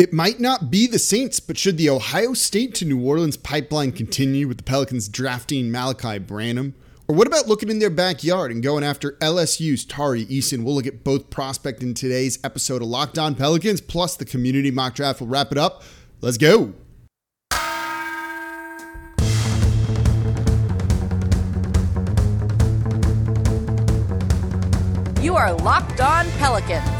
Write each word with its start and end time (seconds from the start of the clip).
It 0.00 0.14
might 0.14 0.40
not 0.40 0.70
be 0.70 0.86
the 0.86 0.98
Saints, 0.98 1.40
but 1.40 1.58
should 1.58 1.76
the 1.76 1.90
Ohio 1.90 2.32
State 2.32 2.74
to 2.76 2.86
New 2.86 3.06
Orleans 3.06 3.36
pipeline 3.36 3.92
continue 3.92 4.48
with 4.48 4.56
the 4.56 4.62
Pelicans 4.62 5.10
drafting 5.10 5.70
Malachi 5.70 6.18
Branham? 6.18 6.74
Or 7.06 7.14
what 7.14 7.26
about 7.26 7.48
looking 7.48 7.68
in 7.68 7.80
their 7.80 7.90
backyard 7.90 8.50
and 8.50 8.62
going 8.62 8.82
after 8.82 9.18
LSU's 9.20 9.84
Tari 9.84 10.24
Eason? 10.24 10.64
We'll 10.64 10.74
look 10.74 10.86
at 10.86 11.04
both 11.04 11.28
prospect 11.28 11.82
in 11.82 11.92
today's 11.92 12.38
episode 12.42 12.80
of 12.80 12.88
Locked 12.88 13.18
On 13.18 13.34
Pelicans, 13.34 13.82
plus 13.82 14.16
the 14.16 14.24
community 14.24 14.70
mock 14.70 14.94
draft 14.94 15.20
We'll 15.20 15.28
wrap 15.28 15.52
it 15.52 15.58
up. 15.58 15.82
Let's 16.22 16.38
go. 16.38 16.72
You 25.20 25.36
are 25.36 25.52
Locked 25.52 26.00
On 26.00 26.24
Pelicans, 26.38 26.99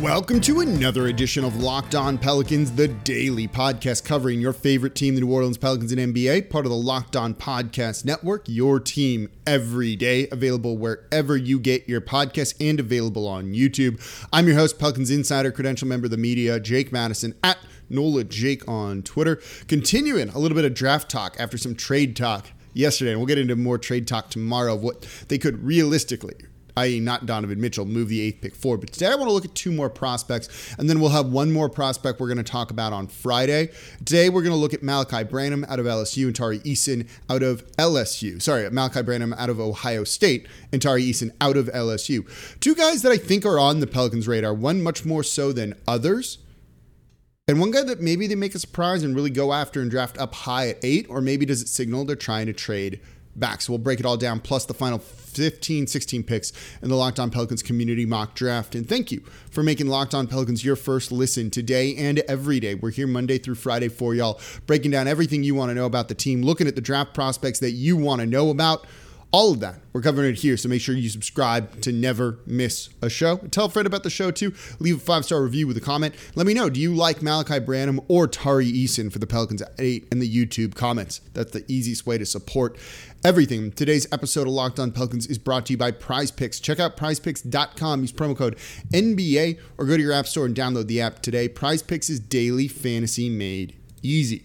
Welcome 0.00 0.40
to 0.42 0.60
another 0.60 1.08
edition 1.08 1.44
of 1.44 1.56
Locked 1.62 1.94
On 1.94 2.16
Pelicans, 2.16 2.72
the 2.72 2.88
daily 2.88 3.46
podcast 3.46 4.02
covering 4.02 4.40
your 4.40 4.54
favorite 4.54 4.94
team, 4.94 5.14
the 5.14 5.20
New 5.20 5.30
Orleans 5.30 5.58
Pelicans 5.58 5.92
and 5.92 6.14
NBA, 6.14 6.48
part 6.48 6.64
of 6.64 6.70
the 6.70 6.76
Locked 6.76 7.16
On 7.16 7.34
Podcast 7.34 8.02
Network, 8.02 8.44
your 8.48 8.80
team 8.80 9.28
every 9.46 9.94
day, 9.94 10.26
available 10.32 10.78
wherever 10.78 11.36
you 11.36 11.60
get 11.60 11.86
your 11.86 12.00
podcasts 12.00 12.54
and 12.66 12.80
available 12.80 13.28
on 13.28 13.52
YouTube. 13.52 14.00
I'm 14.32 14.46
your 14.46 14.56
host, 14.56 14.78
Pelicans 14.78 15.10
Insider, 15.10 15.52
credential 15.52 15.86
member 15.86 16.06
of 16.06 16.12
the 16.12 16.16
media, 16.16 16.58
Jake 16.58 16.90
Madison 16.90 17.34
at 17.44 17.58
NOLA 17.90 18.24
Jake 18.24 18.66
on 18.66 19.02
Twitter. 19.02 19.38
Continuing 19.68 20.30
a 20.30 20.38
little 20.38 20.56
bit 20.56 20.64
of 20.64 20.72
draft 20.72 21.10
talk 21.10 21.36
after 21.38 21.58
some 21.58 21.74
trade 21.74 22.16
talk 22.16 22.46
yesterday, 22.72 23.10
and 23.10 23.20
we'll 23.20 23.26
get 23.26 23.36
into 23.36 23.54
more 23.54 23.76
trade 23.76 24.06
talk 24.06 24.30
tomorrow 24.30 24.72
of 24.72 24.82
what 24.82 25.02
they 25.28 25.36
could 25.36 25.62
realistically 25.62 26.36
i.e., 26.76 27.00
not 27.00 27.26
Donovan 27.26 27.60
Mitchell, 27.60 27.84
move 27.84 28.08
the 28.08 28.20
eighth 28.20 28.40
pick 28.40 28.54
forward. 28.54 28.80
But 28.80 28.92
today 28.92 29.06
I 29.06 29.14
want 29.14 29.28
to 29.28 29.32
look 29.32 29.44
at 29.44 29.54
two 29.54 29.72
more 29.72 29.90
prospects, 29.90 30.74
and 30.78 30.88
then 30.88 31.00
we'll 31.00 31.10
have 31.10 31.26
one 31.26 31.52
more 31.52 31.68
prospect 31.68 32.20
we're 32.20 32.28
going 32.28 32.38
to 32.38 32.42
talk 32.42 32.70
about 32.70 32.92
on 32.92 33.06
Friday. 33.06 33.70
Today 33.98 34.28
we're 34.28 34.42
going 34.42 34.52
to 34.54 34.58
look 34.58 34.74
at 34.74 34.82
Malachi 34.82 35.24
Branham 35.24 35.64
out 35.68 35.78
of 35.78 35.86
LSU 35.86 36.26
and 36.26 36.36
Tari 36.36 36.58
Eason 36.60 37.08
out 37.30 37.42
of 37.42 37.66
LSU. 37.76 38.40
Sorry, 38.40 38.68
Malachi 38.70 39.02
Branham 39.02 39.32
out 39.34 39.50
of 39.50 39.60
Ohio 39.60 40.04
State 40.04 40.46
and 40.72 40.80
Tari 40.80 41.04
Eason 41.04 41.30
out 41.40 41.56
of 41.56 41.66
LSU. 41.66 42.28
Two 42.60 42.74
guys 42.74 43.02
that 43.02 43.12
I 43.12 43.16
think 43.16 43.46
are 43.46 43.58
on 43.58 43.80
the 43.80 43.86
Pelicans' 43.86 44.28
radar, 44.28 44.54
one 44.54 44.82
much 44.82 45.04
more 45.04 45.22
so 45.22 45.52
than 45.52 45.74
others. 45.86 46.38
And 47.46 47.60
one 47.60 47.72
guy 47.72 47.82
that 47.82 48.00
maybe 48.00 48.26
they 48.26 48.36
make 48.36 48.54
a 48.54 48.58
surprise 48.58 49.02
and 49.02 49.14
really 49.14 49.28
go 49.28 49.52
after 49.52 49.82
and 49.82 49.90
draft 49.90 50.16
up 50.18 50.34
high 50.34 50.70
at 50.70 50.78
eight, 50.82 51.06
or 51.10 51.20
maybe 51.20 51.44
does 51.44 51.60
it 51.60 51.68
signal 51.68 52.06
they're 52.06 52.16
trying 52.16 52.46
to 52.46 52.54
trade 52.54 53.00
back. 53.36 53.60
So 53.60 53.72
we'll 53.72 53.78
break 53.78 54.00
it 54.00 54.06
all 54.06 54.16
down, 54.16 54.40
plus 54.40 54.64
the 54.64 54.74
final 54.74 54.98
15, 54.98 55.86
16 55.86 56.22
picks 56.22 56.52
in 56.82 56.88
the 56.88 56.94
Locked 56.94 57.18
On 57.18 57.30
Pelicans 57.30 57.62
community 57.62 58.06
mock 58.06 58.34
draft. 58.34 58.74
And 58.74 58.88
thank 58.88 59.10
you 59.10 59.20
for 59.50 59.62
making 59.62 59.88
Locked 59.88 60.14
On 60.14 60.26
Pelicans 60.26 60.64
your 60.64 60.76
first 60.76 61.10
listen 61.10 61.50
today 61.50 61.94
and 61.96 62.20
every 62.20 62.60
day. 62.60 62.74
We're 62.74 62.90
here 62.90 63.06
Monday 63.06 63.38
through 63.38 63.56
Friday 63.56 63.88
for 63.88 64.14
y'all, 64.14 64.40
breaking 64.66 64.92
down 64.92 65.08
everything 65.08 65.42
you 65.42 65.54
want 65.54 65.70
to 65.70 65.74
know 65.74 65.86
about 65.86 66.08
the 66.08 66.14
team, 66.14 66.42
looking 66.42 66.66
at 66.66 66.74
the 66.74 66.80
draft 66.80 67.14
prospects 67.14 67.58
that 67.60 67.72
you 67.72 67.96
want 67.96 68.20
to 68.20 68.26
know 68.26 68.50
about 68.50 68.86
all 69.34 69.50
of 69.50 69.58
that. 69.58 69.80
We're 69.92 70.00
covering 70.00 70.30
it 70.30 70.38
here, 70.38 70.56
so 70.56 70.68
make 70.68 70.80
sure 70.80 70.94
you 70.94 71.08
subscribe 71.08 71.80
to 71.80 71.90
never 71.90 72.38
miss 72.46 72.88
a 73.02 73.10
show. 73.10 73.38
Tell 73.38 73.64
a 73.64 73.68
friend 73.68 73.84
about 73.84 74.04
the 74.04 74.10
show 74.10 74.30
too. 74.30 74.54
Leave 74.78 74.98
a 74.98 75.00
five 75.00 75.24
star 75.24 75.42
review 75.42 75.66
with 75.66 75.76
a 75.76 75.80
comment. 75.80 76.14
Let 76.36 76.46
me 76.46 76.54
know 76.54 76.70
do 76.70 76.78
you 76.78 76.94
like 76.94 77.20
malachi 77.20 77.58
Branham 77.58 78.00
or 78.06 78.28
Tari 78.28 78.70
Eason 78.70 79.10
for 79.10 79.18
the 79.18 79.26
Pelicans 79.26 79.60
at 79.60 79.72
8 79.76 80.06
in 80.12 80.20
the 80.20 80.30
YouTube 80.30 80.76
comments? 80.76 81.20
That's 81.32 81.50
the 81.50 81.64
easiest 81.66 82.06
way 82.06 82.16
to 82.16 82.24
support 82.24 82.78
everything. 83.24 83.72
Today's 83.72 84.06
episode 84.12 84.46
of 84.46 84.52
Locked 84.52 84.78
On 84.78 84.92
Pelicans 84.92 85.26
is 85.26 85.38
brought 85.38 85.66
to 85.66 85.72
you 85.72 85.78
by 85.78 85.90
Prize 85.90 86.30
Picks. 86.30 86.60
Check 86.60 86.78
out 86.78 86.96
prizepicks.com, 86.96 88.02
use 88.02 88.12
promo 88.12 88.36
code 88.36 88.56
NBA, 88.92 89.58
or 89.78 89.84
go 89.84 89.96
to 89.96 90.02
your 90.02 90.12
app 90.12 90.28
store 90.28 90.46
and 90.46 90.54
download 90.54 90.86
the 90.86 91.00
app 91.00 91.22
today. 91.22 91.48
Prize 91.48 91.82
Picks 91.82 92.08
is 92.08 92.20
daily 92.20 92.68
fantasy 92.68 93.28
made 93.28 93.74
easy. 94.00 94.44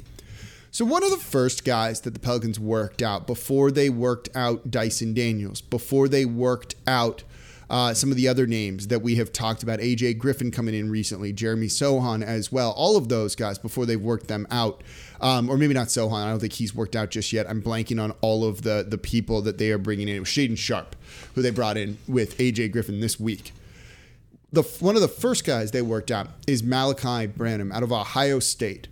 So, 0.71 0.85
one 0.85 1.03
of 1.03 1.09
the 1.09 1.17
first 1.17 1.65
guys 1.65 2.01
that 2.01 2.13
the 2.13 2.19
Pelicans 2.19 2.59
worked 2.59 3.01
out 3.01 3.25
before 3.25 3.71
they 3.71 3.89
worked 3.89 4.29
out 4.35 4.69
Dyson 4.69 5.13
Daniels, 5.15 5.61
before 5.61 6.07
they 6.07 6.25
worked 6.25 6.75
out 6.85 7.23
uh, 7.71 7.93
some 7.93 8.11
of 8.11 8.17
the 8.17 8.27
other 8.27 8.45
names 8.45 8.87
that 8.87 9.01
we 9.01 9.15
have 9.15 9.31
talked 9.31 9.63
about, 9.63 9.79
AJ 9.79 10.17
Griffin 10.19 10.51
coming 10.51 10.75
in 10.75 10.89
recently, 10.89 11.33
Jeremy 11.33 11.67
Sochan 11.67 12.23
as 12.23 12.51
well, 12.51 12.71
all 12.71 12.97
of 12.97 13.09
those 13.09 13.35
guys 13.35 13.57
before 13.57 13.85
they've 13.85 13.99
worked 13.99 14.27
them 14.27 14.47
out. 14.51 14.83
Um, 15.21 15.49
or 15.49 15.57
maybe 15.57 15.73
not 15.73 15.87
Sochan. 15.87 16.23
I 16.23 16.29
don't 16.29 16.39
think 16.39 16.53
he's 16.53 16.73
worked 16.73 16.95
out 16.95 17.09
just 17.09 17.33
yet. 17.33 17.49
I'm 17.49 17.61
blanking 17.61 18.01
on 18.01 18.11
all 18.21 18.45
of 18.45 18.61
the 18.61 18.85
the 18.87 18.97
people 18.97 19.41
that 19.41 19.57
they 19.57 19.71
are 19.71 19.77
bringing 19.79 20.07
in. 20.07 20.15
It 20.17 20.19
was 20.19 20.29
Shaedon 20.29 20.57
Sharpe, 20.57 20.95
who 21.35 21.41
they 21.41 21.49
brought 21.49 21.77
in 21.77 21.97
with 22.07 22.37
AJ 22.37 22.71
Griffin 22.71 22.99
this 22.99 23.19
week. 23.19 23.53
The 24.51 24.63
one 24.79 24.95
of 24.95 25.01
the 25.01 25.07
first 25.07 25.45
guys 25.45 25.71
they 25.71 25.81
worked 25.81 26.11
out 26.11 26.27
is 26.47 26.63
Malachi 26.63 27.27
Branham 27.27 27.71
out 27.71 27.83
of 27.83 27.91
Ohio 27.91 28.39
State 28.39 28.87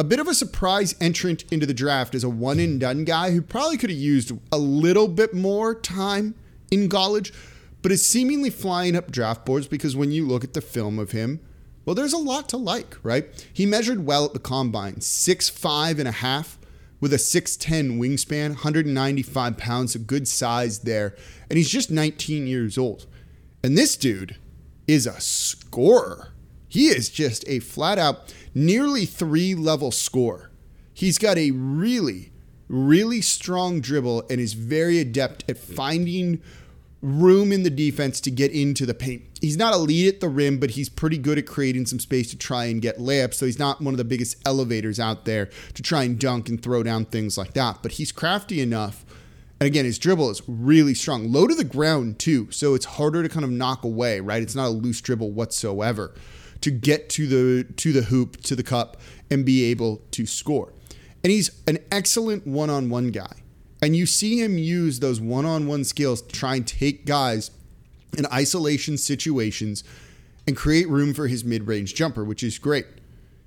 a 0.00 0.02
bit 0.02 0.18
of 0.18 0.26
a 0.26 0.32
surprise 0.32 0.94
entrant 0.98 1.44
into 1.52 1.66
the 1.66 1.74
draft 1.74 2.14
as 2.14 2.24
a 2.24 2.30
one 2.30 2.58
and 2.58 2.80
done 2.80 3.04
guy 3.04 3.32
who 3.32 3.42
probably 3.42 3.76
could 3.76 3.90
have 3.90 3.98
used 3.98 4.32
a 4.50 4.56
little 4.56 5.06
bit 5.06 5.34
more 5.34 5.74
time 5.74 6.34
in 6.70 6.88
college, 6.88 7.34
but 7.82 7.92
is 7.92 8.02
seemingly 8.02 8.48
flying 8.48 8.96
up 8.96 9.10
draft 9.10 9.44
boards 9.44 9.68
because 9.68 9.94
when 9.94 10.10
you 10.10 10.26
look 10.26 10.42
at 10.42 10.54
the 10.54 10.62
film 10.62 10.98
of 10.98 11.10
him, 11.10 11.38
well, 11.84 11.94
there's 11.94 12.14
a 12.14 12.18
lot 12.18 12.48
to 12.48 12.56
like, 12.56 12.96
right? 13.02 13.46
He 13.52 13.66
measured 13.66 14.06
well 14.06 14.24
at 14.24 14.32
the 14.32 14.38
combine, 14.38 15.02
six 15.02 15.50
five 15.50 15.98
and 15.98 16.08
a 16.08 16.12
half 16.12 16.58
with 16.98 17.12
a 17.12 17.16
6'10 17.16 17.98
wingspan, 17.98 18.48
195 18.48 19.58
pounds, 19.58 19.94
a 19.94 19.98
good 19.98 20.26
size 20.26 20.78
there. 20.78 21.14
And 21.50 21.58
he's 21.58 21.68
just 21.68 21.90
19 21.90 22.46
years 22.46 22.78
old. 22.78 23.04
And 23.62 23.76
this 23.76 23.98
dude 23.98 24.36
is 24.88 25.06
a 25.06 25.20
scorer. 25.20 26.32
He 26.70 26.86
is 26.86 27.08
just 27.08 27.44
a 27.48 27.58
flat 27.58 27.98
out 27.98 28.32
nearly 28.54 29.04
three 29.04 29.56
level 29.56 29.90
score. 29.90 30.52
He's 30.94 31.18
got 31.18 31.36
a 31.36 31.50
really, 31.50 32.30
really 32.68 33.20
strong 33.20 33.80
dribble 33.80 34.24
and 34.30 34.40
is 34.40 34.52
very 34.52 35.00
adept 35.00 35.44
at 35.50 35.58
finding 35.58 36.40
room 37.02 37.50
in 37.50 37.64
the 37.64 37.70
defense 37.70 38.20
to 38.20 38.30
get 38.30 38.52
into 38.52 38.86
the 38.86 38.94
paint. 38.94 39.22
He's 39.40 39.56
not 39.56 39.74
elite 39.74 40.14
at 40.14 40.20
the 40.20 40.28
rim, 40.28 40.60
but 40.60 40.72
he's 40.72 40.88
pretty 40.88 41.18
good 41.18 41.38
at 41.38 41.46
creating 41.46 41.86
some 41.86 41.98
space 41.98 42.30
to 42.30 42.38
try 42.38 42.66
and 42.66 42.80
get 42.80 42.98
layups. 42.98 43.34
So 43.34 43.46
he's 43.46 43.58
not 43.58 43.80
one 43.80 43.92
of 43.92 43.98
the 43.98 44.04
biggest 44.04 44.36
elevators 44.46 45.00
out 45.00 45.24
there 45.24 45.50
to 45.74 45.82
try 45.82 46.04
and 46.04 46.20
dunk 46.20 46.48
and 46.48 46.62
throw 46.62 46.84
down 46.84 47.06
things 47.06 47.36
like 47.36 47.54
that. 47.54 47.78
But 47.82 47.92
he's 47.92 48.12
crafty 48.12 48.60
enough. 48.60 49.04
And 49.58 49.66
again, 49.66 49.86
his 49.86 49.98
dribble 49.98 50.30
is 50.30 50.42
really 50.46 50.94
strong, 50.94 51.32
low 51.32 51.48
to 51.48 51.54
the 51.54 51.64
ground 51.64 52.20
too. 52.20 52.48
So 52.52 52.74
it's 52.74 52.84
harder 52.84 53.24
to 53.24 53.28
kind 53.28 53.44
of 53.44 53.50
knock 53.50 53.82
away, 53.82 54.20
right? 54.20 54.42
It's 54.42 54.54
not 54.54 54.66
a 54.66 54.70
loose 54.70 55.00
dribble 55.00 55.32
whatsoever 55.32 56.14
to 56.60 56.70
get 56.70 57.08
to 57.10 57.26
the 57.26 57.64
to 57.74 57.92
the 57.92 58.02
hoop, 58.02 58.42
to 58.42 58.56
the 58.56 58.62
cup, 58.62 58.96
and 59.30 59.44
be 59.44 59.64
able 59.64 60.02
to 60.12 60.26
score. 60.26 60.72
And 61.22 61.30
he's 61.30 61.50
an 61.66 61.78
excellent 61.90 62.46
one-on-one 62.46 63.08
guy. 63.08 63.32
And 63.82 63.96
you 63.96 64.06
see 64.06 64.42
him 64.42 64.58
use 64.58 65.00
those 65.00 65.20
one-on-one 65.20 65.84
skills 65.84 66.22
to 66.22 66.28
try 66.28 66.56
and 66.56 66.66
take 66.66 67.06
guys 67.06 67.50
in 68.16 68.26
isolation 68.26 68.98
situations 68.98 69.84
and 70.46 70.56
create 70.56 70.88
room 70.88 71.14
for 71.14 71.28
his 71.28 71.44
mid-range 71.44 71.94
jumper, 71.94 72.24
which 72.24 72.42
is 72.42 72.58
great. 72.58 72.86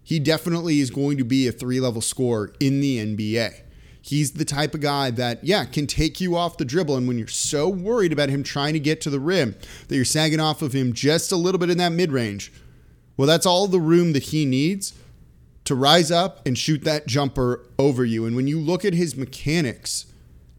He 0.03 0.19
definitely 0.19 0.79
is 0.79 0.89
going 0.89 1.17
to 1.17 1.23
be 1.23 1.47
a 1.47 1.51
three-level 1.51 2.01
scorer 2.01 2.53
in 2.59 2.79
the 2.79 2.97
NBA. 2.99 3.61
He's 4.01 4.33
the 4.33 4.45
type 4.45 4.73
of 4.73 4.81
guy 4.81 5.11
that, 5.11 5.43
yeah, 5.43 5.63
can 5.63 5.87
take 5.87 6.19
you 6.19 6.35
off 6.35 6.57
the 6.57 6.65
dribble. 6.65 6.97
And 6.97 7.07
when 7.07 7.17
you're 7.17 7.27
so 7.27 7.69
worried 7.69 8.11
about 8.11 8.29
him 8.29 8.43
trying 8.43 8.73
to 8.73 8.79
get 8.79 8.99
to 9.01 9.09
the 9.09 9.19
rim 9.19 9.55
that 9.87 9.95
you're 9.95 10.03
sagging 10.03 10.41
off 10.41 10.61
of 10.61 10.73
him 10.73 10.91
just 10.91 11.31
a 11.31 11.37
little 11.37 11.59
bit 11.59 11.69
in 11.69 11.77
that 11.77 11.93
mid 11.93 12.11
range, 12.11 12.51
well, 13.17 13.27
that's 13.27 13.45
all 13.45 13.67
the 13.67 13.79
room 13.79 14.13
that 14.13 14.23
he 14.23 14.45
needs 14.45 14.93
to 15.65 15.75
rise 15.75 16.11
up 16.11 16.45
and 16.45 16.57
shoot 16.57 16.83
that 16.83 17.07
jumper 17.07 17.65
over 17.79 18.03
you. 18.03 18.25
And 18.25 18.35
when 18.35 18.47
you 18.47 18.59
look 18.59 18.83
at 18.83 18.93
his 18.93 19.15
mechanics, 19.15 20.07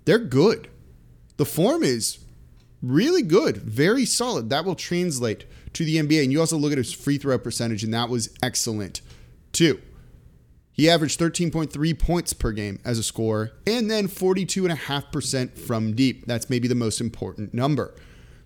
they're 0.05 0.19
good. 0.19 0.69
The 1.37 1.45
form 1.45 1.83
is 1.83 2.19
really 2.83 3.23
good, 3.23 3.57
very 3.57 4.05
solid. 4.05 4.51
That 4.51 4.65
will 4.65 4.75
translate 4.75 5.47
to 5.75 5.85
the 5.85 5.97
NBA. 5.97 6.23
And 6.23 6.33
you 6.33 6.41
also 6.41 6.57
look 6.57 6.73
at 6.73 6.79
his 6.79 6.93
free 6.93 7.19
throw 7.19 7.39
percentage, 7.39 7.83
and 7.83 7.93
that 7.93 8.09
was 8.09 8.31
excellent 8.43 9.01
too. 9.53 9.81
He 10.73 10.91
averaged 10.91 11.21
13.3 11.21 11.99
points 11.99 12.33
per 12.33 12.51
game 12.51 12.81
as 12.85 12.99
a 12.99 13.05
scorer, 13.05 13.53
and 13.65 13.89
then 13.89 14.09
42.5% 14.09 15.57
from 15.57 15.95
deep. 15.95 16.27
That's 16.27 16.51
maybe 16.51 16.67
the 16.67 16.75
most 16.75 17.01
important 17.01 17.55
number. 17.55 17.95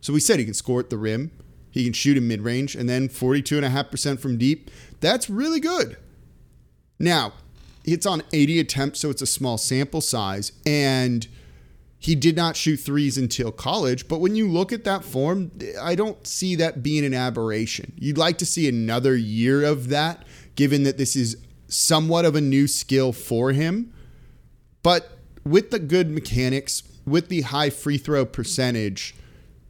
So 0.01 0.13
we 0.13 0.21
said 0.21 0.39
he 0.39 0.45
can 0.45 0.55
score 0.55 0.81
at 0.81 0.91
the 0.91 0.99
rim, 0.99 1.31
he 1.71 1.85
can 1.85 1.93
shoot 1.93 2.17
in 2.17 2.27
mid 2.29 2.41
range 2.43 2.75
and 2.75 2.89
then 2.89 3.09
42.5% 3.09 4.21
from 4.21 4.39
deep. 4.39 4.71
That's 5.01 5.29
really 5.29 5.61
good. 5.61 5.97
Now, 6.99 7.35
it's 7.85 8.07
on 8.07 8.23
80 8.33 8.61
attempts, 8.61 9.01
so 9.01 9.11
it's 9.11 9.23
a 9.23 9.27
small 9.27 9.59
sample 9.59 10.01
size. 10.01 10.53
And 10.67 11.27
he 11.99 12.15
did 12.15 12.37
not 12.37 12.57
shoot 12.57 12.77
threes 12.79 13.19
until 13.19 13.51
college. 13.51 14.09
But 14.09 14.21
when 14.21 14.37
you 14.37 14.49
look 14.49 14.73
at 14.73 14.85
that 14.85 15.05
form, 15.05 15.51
I 15.81 15.95
don't 15.95 16.25
see 16.27 16.55
that 16.57 16.83
being 16.83 17.05
an 17.05 17.15
aberration. 17.15 17.93
You'd 17.99 18.19
like 18.19 18.39
to 18.39 18.47
see 18.47 18.69
another 18.69 19.17
year 19.17 19.65
of 19.65 19.89
that, 19.89 20.25
given 20.55 20.85
that 20.85 20.97
this 20.97 21.17
is 21.17 21.37
somewhat 21.67 22.25
of 22.25 22.37
a 22.37 22.41
new 22.41 22.67
skill 22.69 23.13
for 23.13 23.53
him. 23.53 23.93
But 24.83 25.19
with 25.45 25.71
the 25.71 25.79
good 25.79 26.11
mechanics, 26.11 26.83
with 27.05 27.29
the 27.29 27.43
high 27.43 27.71
free 27.71 27.99
throw 27.99 28.25
percentage, 28.25 29.15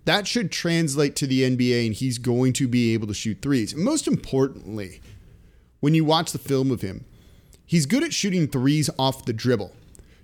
that 0.08 0.26
should 0.26 0.50
translate 0.50 1.14
to 1.16 1.26
the 1.26 1.42
NBA 1.42 1.84
and 1.84 1.94
he's 1.94 2.16
going 2.16 2.54
to 2.54 2.66
be 2.66 2.94
able 2.94 3.06
to 3.08 3.12
shoot 3.12 3.42
threes. 3.42 3.74
most 3.74 4.08
importantly, 4.08 5.02
when 5.80 5.92
you 5.92 6.02
watch 6.02 6.32
the 6.32 6.38
film 6.38 6.70
of 6.70 6.80
him, 6.80 7.04
he's 7.66 7.84
good 7.84 8.02
at 8.02 8.14
shooting 8.14 8.48
threes 8.48 8.88
off 8.98 9.26
the 9.26 9.34
dribble. 9.34 9.70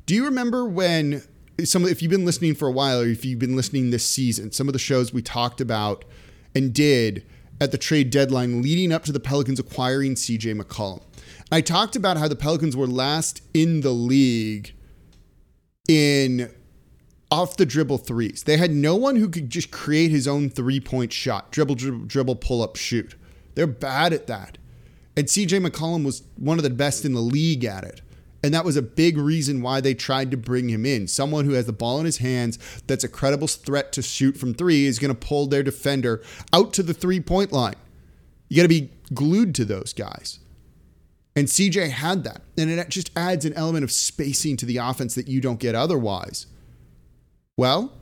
Do 0.06 0.14
you 0.14 0.24
remember 0.24 0.64
when 0.64 1.22
some 1.64 1.84
if 1.84 2.00
you've 2.00 2.10
been 2.10 2.24
listening 2.24 2.54
for 2.54 2.66
a 2.66 2.72
while 2.72 3.02
or 3.02 3.06
if 3.06 3.26
you've 3.26 3.38
been 3.38 3.56
listening 3.56 3.90
this 3.90 4.06
season, 4.06 4.52
some 4.52 4.68
of 4.68 4.72
the 4.72 4.78
shows 4.78 5.12
we 5.12 5.20
talked 5.20 5.60
about 5.60 6.06
and 6.54 6.72
did 6.72 7.22
at 7.60 7.70
the 7.70 7.76
trade 7.76 8.08
deadline 8.08 8.62
leading 8.62 8.90
up 8.90 9.04
to 9.04 9.12
the 9.12 9.20
Pelicans 9.20 9.60
acquiring 9.60 10.14
CJ 10.14 10.58
McCollum. 10.58 11.02
I 11.52 11.60
talked 11.60 11.94
about 11.94 12.16
how 12.16 12.26
the 12.26 12.36
Pelicans 12.36 12.74
were 12.74 12.86
last 12.86 13.42
in 13.52 13.82
the 13.82 13.92
league 13.92 14.72
in 15.86 16.50
off 17.34 17.56
the 17.56 17.66
dribble 17.66 17.98
threes. 17.98 18.44
They 18.44 18.56
had 18.56 18.70
no 18.70 18.94
one 18.94 19.16
who 19.16 19.28
could 19.28 19.50
just 19.50 19.72
create 19.72 20.12
his 20.12 20.28
own 20.28 20.48
three 20.50 20.78
point 20.78 21.12
shot, 21.12 21.50
dribble, 21.50 21.74
dribble, 21.74 22.06
dribble, 22.06 22.36
pull 22.36 22.62
up, 22.62 22.76
shoot. 22.76 23.16
They're 23.56 23.66
bad 23.66 24.12
at 24.12 24.28
that. 24.28 24.56
And 25.16 25.26
CJ 25.26 25.66
McCollum 25.66 26.04
was 26.04 26.22
one 26.36 26.58
of 26.58 26.62
the 26.62 26.70
best 26.70 27.04
in 27.04 27.12
the 27.12 27.20
league 27.20 27.64
at 27.64 27.82
it. 27.82 28.02
And 28.44 28.54
that 28.54 28.64
was 28.64 28.76
a 28.76 28.82
big 28.82 29.18
reason 29.18 29.62
why 29.62 29.80
they 29.80 29.94
tried 29.94 30.30
to 30.30 30.36
bring 30.36 30.68
him 30.68 30.86
in. 30.86 31.08
Someone 31.08 31.44
who 31.44 31.54
has 31.54 31.66
the 31.66 31.72
ball 31.72 31.98
in 31.98 32.06
his 32.06 32.18
hands 32.18 32.56
that's 32.86 33.02
a 33.02 33.08
credible 33.08 33.48
threat 33.48 33.90
to 33.92 34.02
shoot 34.02 34.36
from 34.36 34.54
three 34.54 34.84
is 34.84 35.00
going 35.00 35.12
to 35.12 35.26
pull 35.26 35.46
their 35.46 35.64
defender 35.64 36.22
out 36.52 36.72
to 36.74 36.84
the 36.84 36.94
three 36.94 37.20
point 37.20 37.50
line. 37.50 37.74
You 38.48 38.58
got 38.58 38.62
to 38.62 38.68
be 38.68 38.90
glued 39.12 39.56
to 39.56 39.64
those 39.64 39.92
guys. 39.92 40.38
And 41.34 41.48
CJ 41.48 41.90
had 41.90 42.22
that. 42.24 42.42
And 42.56 42.70
it 42.70 42.88
just 42.90 43.10
adds 43.16 43.44
an 43.44 43.54
element 43.54 43.82
of 43.82 43.90
spacing 43.90 44.56
to 44.58 44.66
the 44.66 44.76
offense 44.76 45.16
that 45.16 45.26
you 45.26 45.40
don't 45.40 45.58
get 45.58 45.74
otherwise. 45.74 46.46
Well, 47.56 47.92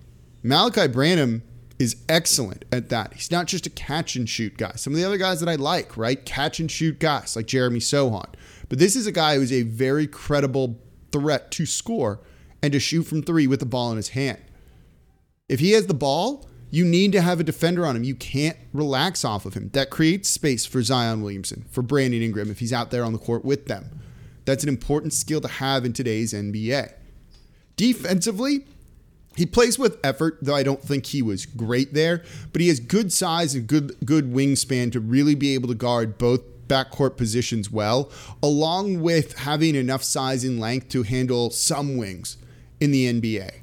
Malachi 0.42 0.88
Branham 0.88 1.42
is 1.78 1.96
excellent 2.08 2.64
at 2.72 2.88
that. 2.88 3.12
He's 3.14 3.30
not 3.30 3.46
just 3.46 3.66
a 3.66 3.70
catch 3.70 4.16
and 4.16 4.28
shoot 4.28 4.56
guy. 4.56 4.72
Some 4.76 4.92
of 4.92 4.98
the 4.98 5.04
other 5.04 5.18
guys 5.18 5.40
that 5.40 5.48
I 5.48 5.56
like, 5.56 5.96
right? 5.96 6.24
Catch 6.24 6.60
and 6.60 6.70
shoot 6.70 6.98
guys 6.98 7.36
like 7.36 7.46
Jeremy 7.46 7.80
Sochan. 7.80 8.32
But 8.68 8.78
this 8.78 8.96
is 8.96 9.06
a 9.06 9.12
guy 9.12 9.36
who's 9.36 9.52
a 9.52 9.62
very 9.62 10.06
credible 10.06 10.78
threat 11.10 11.50
to 11.52 11.66
score 11.66 12.20
and 12.62 12.72
to 12.72 12.80
shoot 12.80 13.02
from 13.02 13.22
three 13.22 13.46
with 13.46 13.60
the 13.60 13.66
ball 13.66 13.90
in 13.90 13.96
his 13.96 14.10
hand. 14.10 14.40
If 15.48 15.60
he 15.60 15.72
has 15.72 15.86
the 15.86 15.94
ball, 15.94 16.48
you 16.70 16.84
need 16.84 17.12
to 17.12 17.20
have 17.20 17.38
a 17.38 17.44
defender 17.44 17.84
on 17.84 17.96
him. 17.96 18.04
You 18.04 18.14
can't 18.14 18.56
relax 18.72 19.24
off 19.24 19.44
of 19.44 19.54
him. 19.54 19.68
That 19.74 19.90
creates 19.90 20.30
space 20.30 20.64
for 20.64 20.82
Zion 20.82 21.20
Williamson, 21.20 21.66
for 21.70 21.82
Brandon 21.82 22.22
Ingram 22.22 22.50
if 22.50 22.60
he's 22.60 22.72
out 22.72 22.90
there 22.90 23.04
on 23.04 23.12
the 23.12 23.18
court 23.18 23.44
with 23.44 23.66
them. 23.66 24.00
That's 24.46 24.62
an 24.62 24.70
important 24.70 25.12
skill 25.12 25.40
to 25.42 25.48
have 25.48 25.84
in 25.84 25.92
today's 25.92 26.32
NBA. 26.32 26.94
Defensively, 27.76 28.64
he 29.36 29.46
plays 29.46 29.78
with 29.78 29.98
effort, 30.04 30.38
though 30.42 30.54
I 30.54 30.62
don't 30.62 30.82
think 30.82 31.06
he 31.06 31.22
was 31.22 31.46
great 31.46 31.94
there, 31.94 32.22
but 32.52 32.60
he 32.60 32.68
has 32.68 32.80
good 32.80 33.12
size 33.12 33.54
and 33.54 33.66
good 33.66 33.96
good 34.04 34.32
wingspan 34.32 34.92
to 34.92 35.00
really 35.00 35.34
be 35.34 35.54
able 35.54 35.68
to 35.68 35.74
guard 35.74 36.18
both 36.18 36.40
backcourt 36.68 37.16
positions 37.16 37.70
well, 37.70 38.10
along 38.42 39.00
with 39.00 39.38
having 39.38 39.74
enough 39.74 40.02
size 40.02 40.44
and 40.44 40.60
length 40.60 40.88
to 40.90 41.02
handle 41.02 41.50
some 41.50 41.96
wings 41.96 42.36
in 42.80 42.90
the 42.90 43.12
NBA. 43.12 43.60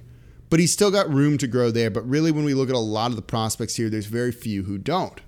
But 0.49 0.59
he's 0.59 0.71
still 0.71 0.91
got 0.91 1.11
room 1.11 1.37
to 1.39 1.47
grow 1.47 1.71
there. 1.71 1.89
But 1.89 2.07
really, 2.07 2.31
when 2.31 2.45
we 2.45 2.53
look 2.53 2.69
at 2.69 2.75
a 2.75 2.79
lot 2.79 3.11
of 3.11 3.15
the 3.15 3.21
prospects 3.21 3.75
here, 3.75 3.89
there's 3.89 4.07
very 4.07 4.31
few 4.31 4.63
who 4.63 4.77
don't. 4.77 5.21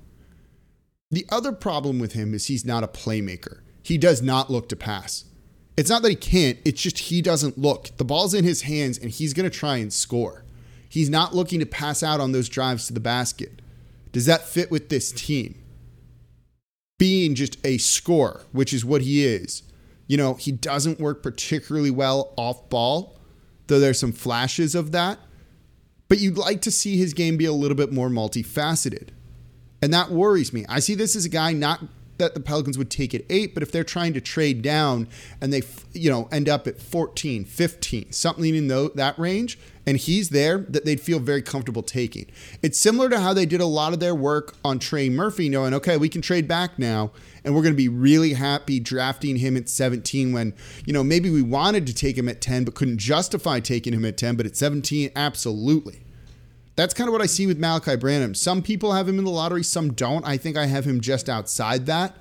The 1.11 1.25
other 1.29 1.51
problem 1.51 1.99
with 1.99 2.13
him 2.13 2.33
is 2.33 2.47
he's 2.47 2.65
not 2.65 2.83
a 2.83 2.87
playmaker. 2.87 3.59
He 3.83 3.97
does 3.97 4.21
not 4.21 4.49
look 4.49 4.69
to 4.69 4.75
pass. 4.75 5.25
It's 5.77 5.89
not 5.89 6.01
that 6.03 6.09
he 6.09 6.15
can't, 6.15 6.59
it's 6.65 6.81
just 6.81 6.99
he 6.99 7.21
doesn't 7.21 7.57
look. 7.57 7.89
The 7.97 8.05
ball's 8.05 8.33
in 8.33 8.43
his 8.43 8.63
hands 8.63 8.97
and 8.97 9.09
he's 9.09 9.33
going 9.33 9.49
to 9.49 9.55
try 9.55 9.77
and 9.77 9.91
score. 9.91 10.43
He's 10.89 11.09
not 11.09 11.33
looking 11.33 11.59
to 11.59 11.65
pass 11.65 12.03
out 12.03 12.19
on 12.19 12.33
those 12.33 12.49
drives 12.49 12.87
to 12.87 12.93
the 12.93 12.99
basket. 12.99 13.61
Does 14.11 14.25
that 14.25 14.47
fit 14.47 14.69
with 14.69 14.89
this 14.89 15.11
team? 15.11 15.55
being 17.01 17.33
just 17.33 17.57
a 17.65 17.79
scorer, 17.79 18.45
which 18.51 18.71
is 18.71 18.85
what 18.85 19.01
he 19.01 19.25
is. 19.25 19.63
You 20.05 20.17
know, 20.17 20.35
he 20.35 20.51
doesn't 20.51 20.99
work 20.99 21.23
particularly 21.23 21.89
well 21.89 22.31
off 22.37 22.69
ball, 22.69 23.17
though 23.65 23.79
there's 23.79 23.99
some 23.99 24.11
flashes 24.11 24.75
of 24.75 24.91
that. 24.91 25.17
But 26.09 26.19
you'd 26.19 26.37
like 26.37 26.61
to 26.61 26.69
see 26.69 26.97
his 26.97 27.15
game 27.15 27.37
be 27.37 27.45
a 27.45 27.53
little 27.53 27.75
bit 27.75 27.91
more 27.91 28.07
multifaceted. 28.07 29.09
And 29.81 29.91
that 29.91 30.11
worries 30.11 30.53
me. 30.53 30.63
I 30.69 30.79
see 30.79 30.93
this 30.93 31.15
as 31.15 31.25
a 31.25 31.29
guy 31.29 31.53
not 31.53 31.81
that 32.21 32.33
the 32.33 32.39
Pelicans 32.39 32.77
would 32.77 32.89
take 32.89 33.13
at 33.13 33.23
8, 33.29 33.53
but 33.53 33.63
if 33.63 33.71
they're 33.71 33.83
trying 33.83 34.13
to 34.13 34.21
trade 34.21 34.61
down 34.61 35.07
and 35.41 35.51
they 35.51 35.61
you 35.93 36.09
know 36.09 36.29
end 36.31 36.47
up 36.47 36.67
at 36.67 36.79
14, 36.79 37.43
15, 37.45 38.11
something 38.11 38.55
in 38.55 38.67
that 38.67 39.15
range, 39.17 39.57
and 39.85 39.97
he's 39.97 40.29
there 40.29 40.59
that 40.69 40.85
they'd 40.85 41.01
feel 41.01 41.19
very 41.19 41.41
comfortable 41.41 41.83
taking. 41.83 42.27
It's 42.61 42.79
similar 42.79 43.09
to 43.09 43.19
how 43.19 43.33
they 43.33 43.45
did 43.45 43.61
a 43.61 43.65
lot 43.65 43.93
of 43.93 43.99
their 43.99 44.15
work 44.15 44.55
on 44.63 44.79
Trey 44.79 45.09
Murphy, 45.09 45.49
knowing, 45.49 45.73
okay, 45.73 45.97
we 45.97 46.09
can 46.09 46.21
trade 46.21 46.47
back 46.47 46.77
now, 46.77 47.11
and 47.43 47.55
we're 47.55 47.63
going 47.63 47.73
to 47.73 47.77
be 47.77 47.89
really 47.89 48.33
happy 48.33 48.79
drafting 48.79 49.37
him 49.37 49.57
at 49.57 49.69
17 49.69 50.33
when, 50.33 50.53
you 50.85 50.93
know, 50.93 51.03
maybe 51.03 51.29
we 51.29 51.41
wanted 51.41 51.87
to 51.87 51.93
take 51.93 52.17
him 52.17 52.29
at 52.29 52.41
10, 52.41 52.63
but 52.65 52.75
couldn't 52.75 52.99
justify 52.99 53.59
taking 53.59 53.93
him 53.93 54.05
at 54.05 54.17
10, 54.17 54.35
but 54.35 54.45
at 54.45 54.55
17, 54.55 55.11
absolutely. 55.15 56.01
That's 56.75 56.93
kind 56.93 57.07
of 57.07 57.11
what 57.11 57.21
I 57.21 57.25
see 57.25 57.47
with 57.47 57.59
Malachi 57.59 57.95
Branham. 57.95 58.33
Some 58.33 58.61
people 58.61 58.93
have 58.93 59.07
him 59.07 59.19
in 59.19 59.25
the 59.25 59.31
lottery, 59.31 59.63
some 59.63 59.93
don't. 59.93 60.25
I 60.25 60.37
think 60.37 60.57
I 60.57 60.65
have 60.67 60.85
him 60.85 61.01
just 61.01 61.29
outside 61.29 61.85
that. 61.85 62.15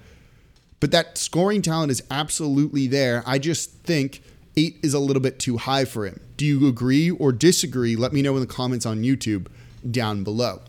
But 0.80 0.90
that 0.92 1.18
scoring 1.18 1.62
talent 1.62 1.90
is 1.90 2.02
absolutely 2.10 2.86
there. 2.86 3.22
I 3.26 3.38
just 3.38 3.70
think 3.82 4.22
eight 4.56 4.78
is 4.82 4.94
a 4.94 4.98
little 4.98 5.22
bit 5.22 5.38
too 5.38 5.58
high 5.58 5.84
for 5.84 6.06
him. 6.06 6.20
Do 6.36 6.46
you 6.46 6.66
agree 6.66 7.10
or 7.10 7.32
disagree? 7.32 7.96
Let 7.96 8.12
me 8.12 8.22
know 8.22 8.34
in 8.34 8.40
the 8.40 8.46
comments 8.46 8.86
on 8.86 9.02
YouTube 9.02 9.46
down 9.88 10.24
below. 10.24 10.62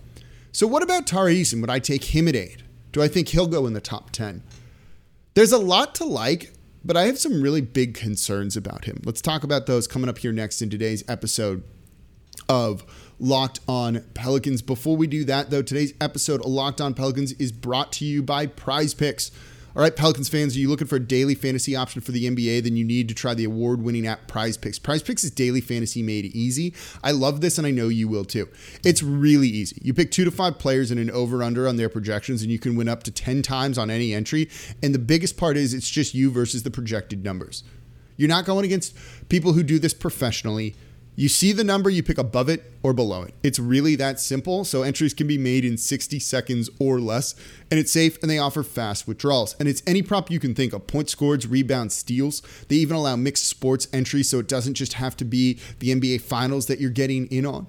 So, 0.51 0.67
what 0.67 0.83
about 0.83 1.07
Tari 1.07 1.35
Eason? 1.35 1.61
Would 1.61 1.69
I 1.69 1.79
take 1.79 2.15
him 2.15 2.27
at 2.27 2.35
eight? 2.35 2.61
Do 2.91 3.01
I 3.01 3.07
think 3.07 3.29
he'll 3.29 3.47
go 3.47 3.65
in 3.65 3.73
the 3.73 3.81
top 3.81 4.11
10? 4.11 4.43
There's 5.33 5.53
a 5.53 5.57
lot 5.57 5.95
to 5.95 6.03
like, 6.03 6.51
but 6.83 6.97
I 6.97 7.03
have 7.03 7.17
some 7.17 7.41
really 7.41 7.61
big 7.61 7.93
concerns 7.93 8.57
about 8.57 8.83
him. 8.83 9.01
Let's 9.05 9.21
talk 9.21 9.45
about 9.45 9.65
those 9.65 9.87
coming 9.87 10.09
up 10.09 10.17
here 10.17 10.33
next 10.33 10.61
in 10.61 10.69
today's 10.69 11.05
episode 11.07 11.63
of 12.51 12.83
Locked 13.18 13.62
On 13.65 14.01
Pelicans. 14.13 14.62
Before 14.62 14.98
we 14.98 15.07
do 15.07 15.24
that, 15.24 15.51
though, 15.51 15.62
today's 15.62 15.94
episode 16.01 16.42
of 16.42 16.48
Locked 16.48 16.81
On 16.81 16.94
Pelicans 16.94 17.31
is 17.33 17.50
brought 17.50 17.94
to 17.94 18.06
you 18.06 18.21
by 18.21 18.45
Prize 18.45 18.94
Picks. 18.94 19.31
All 19.74 19.81
right, 19.81 19.95
Pelicans 19.95 20.27
fans, 20.27 20.57
are 20.57 20.59
you 20.59 20.68
looking 20.68 20.86
for 20.86 20.98
a 20.98 21.00
daily 21.00 21.33
fantasy 21.33 21.77
option 21.77 22.01
for 22.01 22.12
the 22.12 22.30
NBA? 22.30 22.63
Then 22.63 22.75
you 22.75 22.83
need 22.83 23.07
to 23.07 23.15
try 23.15 23.33
the 23.33 23.45
award 23.45 23.81
winning 23.81 24.06
app 24.06 24.27
Prize 24.27 24.57
Picks. 24.57 24.80
Prize 24.80 25.01
Picks 25.01 25.24
is 25.24 25.31
daily 25.31 25.62
fantasy 25.62 26.03
made 26.03 26.25
easy. 26.25 26.75
I 27.01 27.12
love 27.12 27.39
this 27.39 27.58
and 27.58 27.65
I 27.65 27.72
know 27.72 27.88
you 27.88 28.10
will 28.10 28.25
too. 28.25 28.50
It's 28.84 29.01
really 29.01 29.48
easy. 29.48 29.77
You 29.81 29.93
pick 29.93 30.12
two 30.12 30.25
to 30.25 30.31
five 30.31 30.60
players 30.60 30.91
and 30.91 31.00
an 31.00 31.10
over 31.10 31.41
under 31.41 31.70
on 31.70 31.77
their 31.77 31.88
projections, 31.88 32.41
and 32.41 32.51
you 32.51 32.60
can 32.60 32.75
win 32.75 32.89
up 32.89 33.03
to 33.03 33.12
10 33.12 33.43
times 33.43 33.77
on 33.77 33.89
any 33.89 34.13
entry. 34.13 34.50
And 34.84 34.93
the 34.93 35.00
biggest 35.00 35.38
part 35.38 35.55
is 35.55 35.74
it's 35.74 35.89
just 35.89 36.13
you 36.13 36.29
versus 36.31 36.63
the 36.63 36.72
projected 36.72 37.24
numbers. 37.24 37.63
You're 38.17 38.27
not 38.27 38.43
going 38.43 38.65
against 38.65 38.93
people 39.29 39.53
who 39.53 39.63
do 39.63 39.79
this 39.79 39.93
professionally. 39.93 40.75
You 41.15 41.27
see 41.27 41.51
the 41.51 41.63
number, 41.63 41.89
you 41.89 42.03
pick 42.03 42.18
above 42.18 42.48
it 42.48 42.72
or 42.84 42.94
below 42.94 43.24
it. 43.24 43.34
It's 43.44 43.60
really 43.60 43.96
that 43.98 44.20
simple. 44.20 44.63
So 44.63 44.82
entries 44.82 45.13
can 45.13 45.27
be 45.27 45.38
made 45.38 45.65
in 45.65 45.77
60 45.77 46.20
seconds 46.20 46.70
or 46.80 47.00
less, 47.00 47.36
and 47.70 47.80
it's 47.80 47.91
safe 47.91 48.22
and 48.22 48.32
they 48.32 48.39
offer 48.39 48.63
fast 48.63 49.08
withdrawals. 49.08 49.56
And 49.60 49.68
it's 49.68 49.84
any 49.86 50.01
prop 50.01 50.32
you 50.32 50.39
can 50.39 50.56
think 50.56 50.72
of 50.74 50.88
point 50.88 51.10
scores, 51.10 51.46
rebounds, 51.46 51.96
steals. 51.96 52.41
They 52.70 52.77
even 52.77 52.96
allow 52.96 53.18
mixed 53.18 53.46
sports 53.46 53.88
entries, 53.91 54.30
so 54.30 54.39
it 54.39 54.48
doesn't 54.48 54.75
just 54.75 54.94
have 54.94 55.18
to 55.18 55.25
be 55.25 55.60
the 55.80 55.94
NBA 55.94 56.22
finals 56.22 56.68
that 56.68 56.80
you're 56.80 56.89
getting 56.89 57.27
in 57.27 57.46
on. 57.46 57.68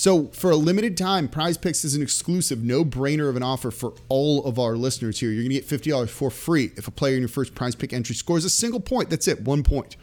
So, 0.00 0.28
for 0.28 0.50
a 0.50 0.56
limited 0.56 0.96
time, 0.96 1.28
Prize 1.28 1.58
Picks 1.58 1.84
is 1.84 1.94
an 1.94 2.00
exclusive, 2.00 2.64
no 2.64 2.86
brainer 2.86 3.28
of 3.28 3.36
an 3.36 3.42
offer 3.42 3.70
for 3.70 3.92
all 4.08 4.42
of 4.46 4.58
our 4.58 4.74
listeners 4.74 5.20
here. 5.20 5.30
You're 5.30 5.42
going 5.42 5.54
to 5.54 5.60
get 5.60 5.68
$50 5.68 6.08
for 6.08 6.30
free 6.30 6.72
if 6.78 6.88
a 6.88 6.90
player 6.90 7.16
in 7.16 7.20
your 7.20 7.28
first 7.28 7.54
Prize 7.54 7.74
Pick 7.74 7.92
entry 7.92 8.14
scores 8.14 8.46
a 8.46 8.48
single 8.48 8.80
point. 8.80 9.10
That's 9.10 9.28
it, 9.28 9.42
one 9.42 9.62
point. 9.62 9.96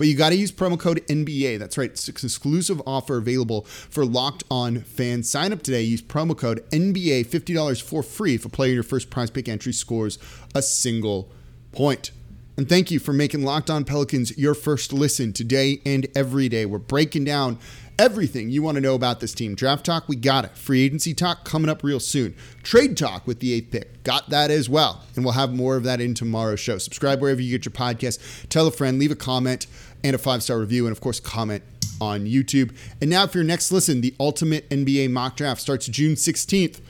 But 0.00 0.06
you 0.06 0.14
got 0.14 0.30
to 0.30 0.34
use 0.34 0.50
promo 0.50 0.80
code 0.80 1.06
NBA. 1.08 1.58
That's 1.58 1.76
right. 1.76 1.90
It's 1.90 2.08
an 2.08 2.14
exclusive 2.14 2.80
offer 2.86 3.18
available 3.18 3.66
for 3.66 4.06
locked 4.06 4.44
on 4.50 4.80
fans. 4.80 5.28
Sign 5.28 5.52
up 5.52 5.62
today. 5.62 5.82
Use 5.82 6.00
promo 6.00 6.34
code 6.34 6.64
NBA, 6.70 7.26
$50 7.26 7.82
for 7.82 8.02
free 8.02 8.34
if 8.34 8.46
a 8.46 8.48
player 8.48 8.70
in 8.70 8.76
your 8.76 8.82
first 8.82 9.10
prize 9.10 9.28
pick 9.28 9.46
entry 9.46 9.74
scores 9.74 10.18
a 10.54 10.62
single 10.62 11.30
point. 11.72 12.12
And 12.56 12.66
thank 12.66 12.90
you 12.90 12.98
for 12.98 13.12
making 13.12 13.42
Locked 13.42 13.68
On 13.68 13.84
Pelicans 13.84 14.38
your 14.38 14.54
first 14.54 14.94
listen 14.94 15.34
today 15.34 15.82
and 15.84 16.06
every 16.14 16.48
day. 16.48 16.64
We're 16.64 16.78
breaking 16.78 17.24
down 17.24 17.58
everything 18.00 18.48
you 18.48 18.62
want 18.62 18.76
to 18.76 18.80
know 18.80 18.94
about 18.94 19.20
this 19.20 19.34
team. 19.34 19.54
Draft 19.54 19.84
talk, 19.84 20.08
we 20.08 20.16
got 20.16 20.46
it. 20.46 20.56
Free 20.56 20.82
agency 20.82 21.12
talk 21.12 21.44
coming 21.44 21.68
up 21.68 21.84
real 21.84 22.00
soon. 22.00 22.34
Trade 22.62 22.96
talk 22.96 23.26
with 23.26 23.40
the 23.40 23.52
eighth 23.52 23.70
pick, 23.70 24.02
got 24.04 24.30
that 24.30 24.50
as 24.50 24.70
well. 24.70 25.04
And 25.14 25.24
we'll 25.24 25.34
have 25.34 25.52
more 25.52 25.76
of 25.76 25.84
that 25.84 26.00
in 26.00 26.14
tomorrow's 26.14 26.60
show. 26.60 26.78
Subscribe 26.78 27.20
wherever 27.20 27.42
you 27.42 27.50
get 27.50 27.66
your 27.66 27.72
podcast. 27.72 28.48
Tell 28.48 28.66
a 28.66 28.70
friend, 28.70 28.98
leave 28.98 29.10
a 29.10 29.16
comment 29.16 29.66
and 30.04 30.14
a 30.14 30.18
five 30.18 30.42
star 30.42 30.58
review, 30.58 30.86
and 30.86 30.92
of 30.92 31.00
course, 31.00 31.20
comment 31.20 31.62
on 32.00 32.24
YouTube. 32.26 32.74
And 33.00 33.10
now, 33.10 33.26
for 33.26 33.38
your 33.38 33.44
next 33.44 33.70
listen, 33.70 34.00
the 34.00 34.14
Ultimate 34.18 34.68
NBA 34.70 35.10
Mock 35.10 35.36
Draft 35.36 35.60
starts 35.60 35.86
June 35.86 36.14
16th. 36.14 36.80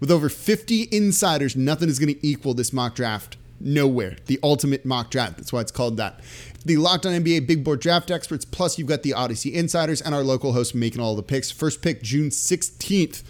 With 0.00 0.10
over 0.10 0.28
50 0.28 0.88
insiders, 0.92 1.56
nothing 1.56 1.88
is 1.88 1.98
going 1.98 2.14
to 2.14 2.26
equal 2.26 2.54
this 2.54 2.72
mock 2.72 2.94
draft 2.94 3.36
nowhere. 3.60 4.16
The 4.26 4.38
ultimate 4.42 4.84
mock 4.84 5.10
draft. 5.10 5.36
That's 5.36 5.52
why 5.52 5.60
it's 5.60 5.72
called 5.72 5.96
that. 5.96 6.20
The 6.64 6.76
Locked 6.76 7.06
On 7.06 7.12
NBA 7.12 7.46
Big 7.46 7.64
Board 7.64 7.80
Draft 7.80 8.10
Experts, 8.10 8.44
plus 8.44 8.78
you've 8.78 8.88
got 8.88 9.02
the 9.02 9.12
Odyssey 9.12 9.54
Insiders 9.54 10.00
and 10.00 10.14
our 10.14 10.22
local 10.22 10.52
host 10.52 10.74
making 10.74 11.00
all 11.00 11.16
the 11.16 11.22
picks. 11.22 11.50
First 11.50 11.82
pick 11.82 12.02
June 12.02 12.30
16th. 12.30 13.22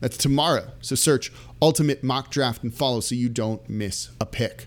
That's 0.00 0.16
tomorrow. 0.16 0.70
So 0.80 0.94
search 0.96 1.32
Ultimate 1.60 2.02
Mock 2.02 2.30
Draft 2.30 2.62
and 2.62 2.74
follow 2.74 3.00
so 3.00 3.14
you 3.14 3.28
don't 3.28 3.68
miss 3.68 4.10
a 4.20 4.26
pick. 4.26 4.66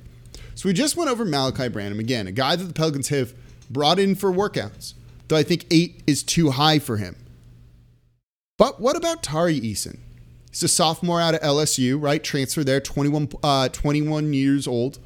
So 0.56 0.70
we 0.70 0.74
just 0.74 0.96
went 0.96 1.10
over 1.10 1.26
Malachi 1.26 1.70
Branham 1.70 2.00
again, 2.00 2.28
a 2.28 2.32
guy 2.32 2.56
that 2.56 2.64
the 2.64 2.74
Pelicans 2.74 3.10
have 3.10 3.34
brought 3.72 4.00
in 4.00 4.16
for 4.16 4.32
workouts, 4.32 4.94
though 5.28 5.38
I 5.38 5.44
think 5.44 5.66
eight 5.72 6.04
is 6.08 6.24
too 6.24 6.52
high 6.52 6.80
for 6.80 6.98
him. 6.98 7.16
But 8.58 8.80
what 8.80 8.96
about 8.96 9.24
Tari 9.24 9.60
Eason? 9.60 10.00
He's 10.50 10.64
a 10.64 10.68
sophomore 10.68 11.22
out 11.22 11.34
of 11.34 11.42
LSU, 11.42 12.02
right? 12.02 12.24
Transfer 12.24 12.64
there, 12.64 12.82
21, 12.82 13.30
uh, 13.42 13.70
21 13.70 14.34
years 14.34 14.68
old. 14.68 15.00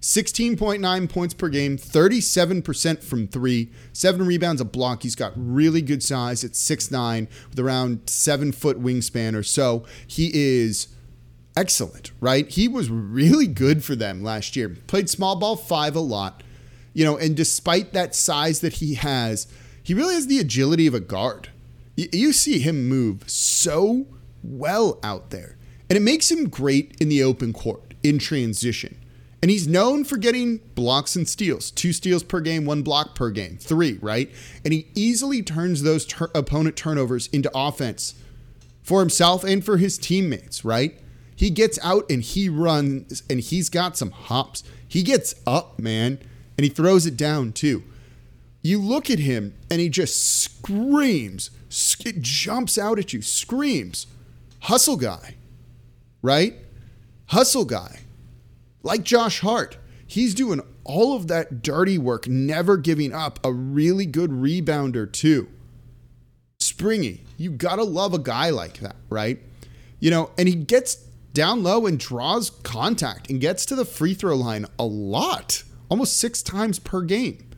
16.9 0.00 1.10
points 1.10 1.34
per 1.34 1.48
game, 1.48 1.76
37% 1.76 3.02
from 3.02 3.28
three, 3.28 3.70
seven 3.92 4.26
rebounds 4.26 4.60
a 4.60 4.64
block. 4.64 5.02
He's 5.02 5.14
got 5.14 5.32
really 5.36 5.82
good 5.82 6.02
size 6.02 6.42
at 6.42 6.52
6'9 6.52 7.28
with 7.50 7.58
around 7.58 8.08
seven 8.08 8.50
foot 8.50 8.82
wingspan 8.82 9.34
or 9.34 9.42
so. 9.42 9.84
He 10.06 10.30
is 10.32 10.88
excellent, 11.54 12.12
right? 12.20 12.48
He 12.48 12.66
was 12.66 12.90
really 12.90 13.46
good 13.46 13.84
for 13.84 13.94
them 13.94 14.22
last 14.22 14.56
year. 14.56 14.70
Played 14.86 15.10
small 15.10 15.36
ball 15.36 15.56
five 15.56 15.94
a 15.94 16.00
lot, 16.00 16.42
you 16.92 17.04
know, 17.04 17.16
and 17.16 17.36
despite 17.36 17.92
that 17.92 18.14
size 18.14 18.60
that 18.60 18.74
he 18.74 18.94
has, 18.94 19.46
he 19.82 19.94
really 19.94 20.14
has 20.14 20.26
the 20.26 20.38
agility 20.38 20.86
of 20.86 20.94
a 20.94 21.00
guard. 21.00 21.48
You 21.96 22.32
see 22.32 22.60
him 22.60 22.88
move 22.88 23.28
so 23.28 24.06
well 24.42 24.98
out 25.02 25.30
there, 25.30 25.56
and 25.88 25.96
it 25.96 26.02
makes 26.02 26.30
him 26.30 26.48
great 26.48 26.96
in 27.00 27.08
the 27.08 27.22
open 27.22 27.52
court 27.52 27.94
in 28.02 28.18
transition. 28.18 28.96
And 29.42 29.50
he's 29.50 29.66
known 29.66 30.04
for 30.04 30.18
getting 30.18 30.58
blocks 30.74 31.16
and 31.16 31.28
steals 31.28 31.70
two 31.70 31.92
steals 31.92 32.22
per 32.22 32.40
game, 32.40 32.66
one 32.66 32.82
block 32.82 33.14
per 33.14 33.30
game, 33.30 33.56
three, 33.58 33.98
right? 34.02 34.30
And 34.64 34.74
he 34.74 34.88
easily 34.94 35.42
turns 35.42 35.82
those 35.82 36.06
opponent 36.34 36.76
turnovers 36.76 37.26
into 37.28 37.50
offense 37.54 38.14
for 38.82 39.00
himself 39.00 39.44
and 39.44 39.64
for 39.64 39.78
his 39.78 39.96
teammates, 39.96 40.64
right? 40.64 40.98
He 41.34 41.48
gets 41.48 41.78
out 41.82 42.04
and 42.10 42.22
he 42.22 42.50
runs 42.50 43.22
and 43.30 43.40
he's 43.40 43.70
got 43.70 43.96
some 43.96 44.10
hops. 44.10 44.62
He 44.86 45.02
gets 45.02 45.34
up, 45.46 45.78
man, 45.78 46.18
and 46.60 46.64
he 46.64 46.68
throws 46.68 47.06
it 47.06 47.16
down 47.16 47.52
too. 47.52 47.82
You 48.60 48.78
look 48.78 49.08
at 49.08 49.20
him 49.20 49.54
and 49.70 49.80
he 49.80 49.88
just 49.88 50.42
screams, 50.42 51.50
it 52.04 52.20
jumps 52.20 52.76
out 52.76 52.98
at 52.98 53.14
you, 53.14 53.22
screams, 53.22 54.06
hustle 54.60 54.98
guy, 54.98 55.36
right? 56.20 56.56
Hustle 57.28 57.64
guy 57.64 58.00
like 58.82 59.02
Josh 59.04 59.40
Hart, 59.40 59.78
he's 60.06 60.34
doing 60.34 60.60
all 60.84 61.16
of 61.16 61.28
that 61.28 61.62
dirty 61.62 61.96
work, 61.96 62.28
never 62.28 62.76
giving 62.76 63.14
up. 63.14 63.38
A 63.42 63.52
really 63.52 64.04
good 64.04 64.30
rebounder, 64.30 65.10
too. 65.10 65.48
Springy, 66.58 67.22
you 67.38 67.50
gotta 67.50 67.84
love 67.84 68.12
a 68.12 68.18
guy 68.18 68.50
like 68.50 68.80
that, 68.80 68.96
right? 69.08 69.38
You 69.98 70.10
know, 70.10 70.30
and 70.36 70.46
he 70.46 70.54
gets 70.54 70.96
down 71.32 71.62
low 71.62 71.86
and 71.86 71.98
draws 71.98 72.50
contact 72.50 73.30
and 73.30 73.40
gets 73.40 73.64
to 73.66 73.74
the 73.74 73.84
free 73.84 74.14
throw 74.14 74.36
line 74.36 74.66
a 74.78 74.84
lot, 74.84 75.62
almost 75.90 76.16
six 76.16 76.42
times 76.42 76.78
per 76.78 77.02
game. 77.02 77.50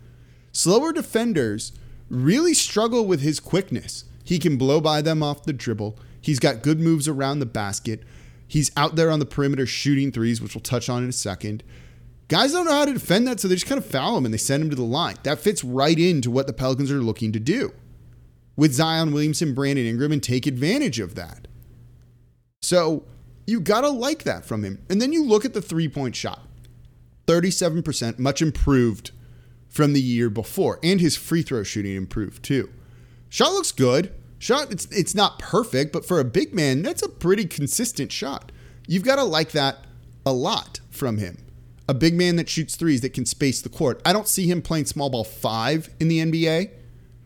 Slower 0.51 0.93
defenders 0.93 1.73
really 2.09 2.55
struggle 2.55 3.07
with 3.07 3.21
his 3.21 3.39
quickness. 3.39 4.05
He 4.25 4.39
can 4.39 4.57
blow 4.57 4.81
by 4.81 5.03
them 5.03 5.23
off 5.23 5.45
the 5.45 5.53
dribble. 5.53 5.99
He's 6.21 6.39
got 6.39 6.63
good 6.63 6.81
moves 6.81 7.07
around 7.07 7.39
the 7.39 7.47
basket. 7.47 8.03
He's 8.47 8.71
out 8.77 8.97
there 8.97 9.11
on 9.11 9.19
the 9.19 9.27
perimeter 9.27 9.67
shooting 9.67 10.13
threes, 10.13 10.41
which 10.41 10.55
we'll 10.55 10.63
touch 10.63 10.89
on 10.89 11.03
in 11.03 11.09
a 11.09 11.13
second. 11.13 11.63
Guys 12.29 12.53
don't 12.53 12.65
know 12.65 12.73
how 12.73 12.85
to 12.85 12.93
defend 12.93 13.27
that, 13.27 13.41
so 13.41 13.49
they 13.49 13.55
just 13.55 13.67
kind 13.67 13.79
of 13.79 13.87
foul 13.87 14.17
him 14.17 14.25
and 14.25 14.33
they 14.33 14.39
send 14.39 14.63
him 14.63 14.71
to 14.71 14.77
the 14.77 14.83
line. 14.83 15.17
That 15.23 15.39
fits 15.39 15.65
right 15.65 15.99
into 15.99 16.31
what 16.31 16.47
the 16.47 16.53
Pelicans 16.53 16.91
are 16.91 17.03
looking 17.03 17.33
to 17.33 17.41
do 17.41 17.73
with 18.57 18.73
Zion 18.73 19.13
Williamson, 19.13 19.55
Brandon 19.55 19.87
Ingram, 19.87 20.13
and 20.13 20.23
take 20.23 20.47
advantage 20.47 21.01
of 21.01 21.15
that. 21.15 21.49
So 22.61 23.05
you 23.47 23.61
got 23.61 23.83
to 23.83 23.91
like 23.91 24.23
that 24.25 24.45
from 24.45 24.65
him. 24.65 24.79
And 24.89 25.01
then 25.01 25.13
you 25.13 25.25
look 25.25 25.45
at 25.45 25.53
the 25.55 25.63
three 25.63 25.89
point 25.89 26.15
shot 26.15 26.47
37%, 27.27 28.19
much 28.19 28.43
improved 28.43 29.13
from 29.69 29.93
the 29.93 30.03
year 30.03 30.29
before. 30.29 30.79
And 30.83 31.01
his 31.01 31.17
free 31.17 31.43
throw 31.43 31.63
shooting 31.63 31.95
improved 31.95 32.43
too. 32.43 32.71
Shot 33.29 33.53
looks 33.53 33.73
good. 33.73 34.13
Shot, 34.39 34.73
it's 34.73 34.87
it's 34.87 35.15
not 35.15 35.39
perfect, 35.39 35.93
but 35.93 36.05
for 36.05 36.19
a 36.19 36.25
big 36.25 36.53
man, 36.53 36.83
that's 36.83 37.03
a 37.03 37.09
pretty 37.09 37.47
consistent 37.47 38.11
shot. 38.11 38.51
You've 38.87 39.05
got 39.05 39.17
to 39.17 39.25
like 39.25 39.53
that 39.53 39.87
a 40.27 40.33
lot 40.33 40.81
from 40.91 41.19
him. 41.19 41.39
A 41.89 41.95
big 41.95 42.15
man 42.15 42.37
that 42.37 42.49
shoots 42.49 42.77
threes 42.77 43.01
that 43.03 43.13
can 43.15 43.25
space 43.25 43.63
the 43.63 43.69
court. 43.69 44.03
I 44.05 44.13
don't 44.13 44.29
see 44.29 44.51
him 44.51 44.61
playing 44.61 44.87
small 44.87 45.11
ball 45.11 45.25
five 45.25 45.91
in 46.01 46.09
the 46.09 46.19
NBA. 46.19 46.71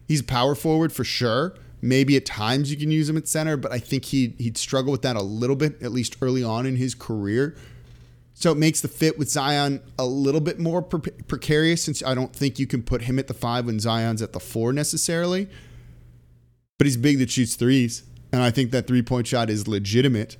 He's 0.07 0.21
a 0.21 0.25
power 0.25 0.55
forward 0.55 0.93
for 0.93 1.05
sure. 1.05 1.55
Maybe 1.83 2.17
at 2.17 2.27
times 2.27 2.71
you 2.71 2.77
can 2.77 2.91
use 2.91 3.09
him 3.09 3.17
at 3.17 3.29
center, 3.29 3.57
but 3.57 3.73
I 3.73 3.79
think 3.79 4.07
he 4.07 4.35
he'd 4.39 4.57
struggle 4.57 4.93
with 4.93 5.03
that 5.03 5.17
a 5.17 5.23
little 5.23 5.57
bit, 5.57 5.83
at 5.83 5.93
least 5.93 6.17
early 6.21 6.43
on 6.43 6.67
in 6.67 6.77
his 6.77 6.95
career. 6.95 7.57
So 8.39 8.53
it 8.53 8.59
makes 8.59 8.81
the 8.81 8.89
fit 8.89 9.19
with 9.19 9.31
Zion 9.31 9.81
a 9.99 10.07
little 10.07 10.43
bit 10.43 10.61
more 10.61 10.83
pre- 10.83 11.11
precarious 11.27 11.83
since 11.83 12.03
I 12.03 12.15
don't 12.15 12.35
think 12.35 12.59
you 12.59 12.67
can 12.67 12.83
put 12.83 13.03
him 13.03 13.19
at 13.19 13.29
the 13.29 13.35
five 13.35 13.67
when 13.67 13.81
Zion's 13.81 14.23
at 14.23 14.33
the 14.33 14.41
four 14.41 14.73
necessarily 14.73 15.49
but 16.79 16.87
he's 16.87 16.97
big 16.97 17.19
that 17.19 17.31
shoots 17.31 17.55
threes. 17.55 18.03
And 18.33 18.43
I 18.43 18.51
think 18.51 18.71
that 18.73 18.87
three 18.87 19.03
point 19.03 19.27
shot 19.27 19.51
is 19.51 19.67
legitimate. 19.67 20.37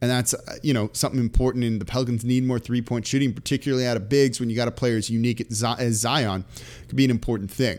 And 0.00 0.10
that's, 0.10 0.34
uh, 0.34 0.56
you 0.62 0.74
know, 0.74 0.90
something 0.92 1.20
important. 1.20 1.64
And 1.64 1.80
the 1.80 1.86
Pelicans 1.86 2.24
need 2.24 2.44
more 2.44 2.58
three 2.58 2.82
point 2.82 3.06
shooting, 3.06 3.32
particularly 3.32 3.86
out 3.86 3.96
of 3.96 4.08
bigs 4.08 4.40
when 4.40 4.50
you 4.50 4.56
got 4.56 4.68
a 4.68 4.72
player 4.72 4.96
as 4.96 5.08
unique 5.08 5.40
as 5.40 5.94
Zion. 5.94 6.44
Could 6.88 6.96
be 6.96 7.04
an 7.04 7.10
important 7.10 7.50
thing. 7.50 7.78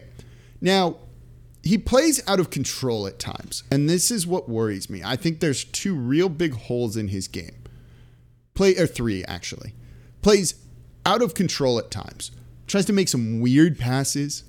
Now, 0.61 0.97
he 1.61 1.77
plays 1.77 2.21
out 2.27 2.39
of 2.39 2.49
control 2.49 3.07
at 3.07 3.19
times. 3.19 3.63
And 3.71 3.89
this 3.89 4.09
is 4.09 4.25
what 4.25 4.49
worries 4.49 4.89
me. 4.89 5.03
I 5.03 5.15
think 5.15 5.39
there's 5.39 5.63
two 5.63 5.95
real 5.95 6.29
big 6.29 6.53
holes 6.53 6.95
in 6.95 7.09
his 7.09 7.27
game. 7.27 7.55
Play, 8.55 8.75
or 8.77 8.87
three, 8.87 9.23
actually. 9.25 9.73
Plays 10.21 10.55
out 11.05 11.21
of 11.21 11.33
control 11.33 11.77
at 11.77 11.91
times. 11.91 12.31
Tries 12.67 12.85
to 12.85 12.93
make 12.93 13.09
some 13.09 13.41
weird 13.41 13.77
passes 13.77 14.43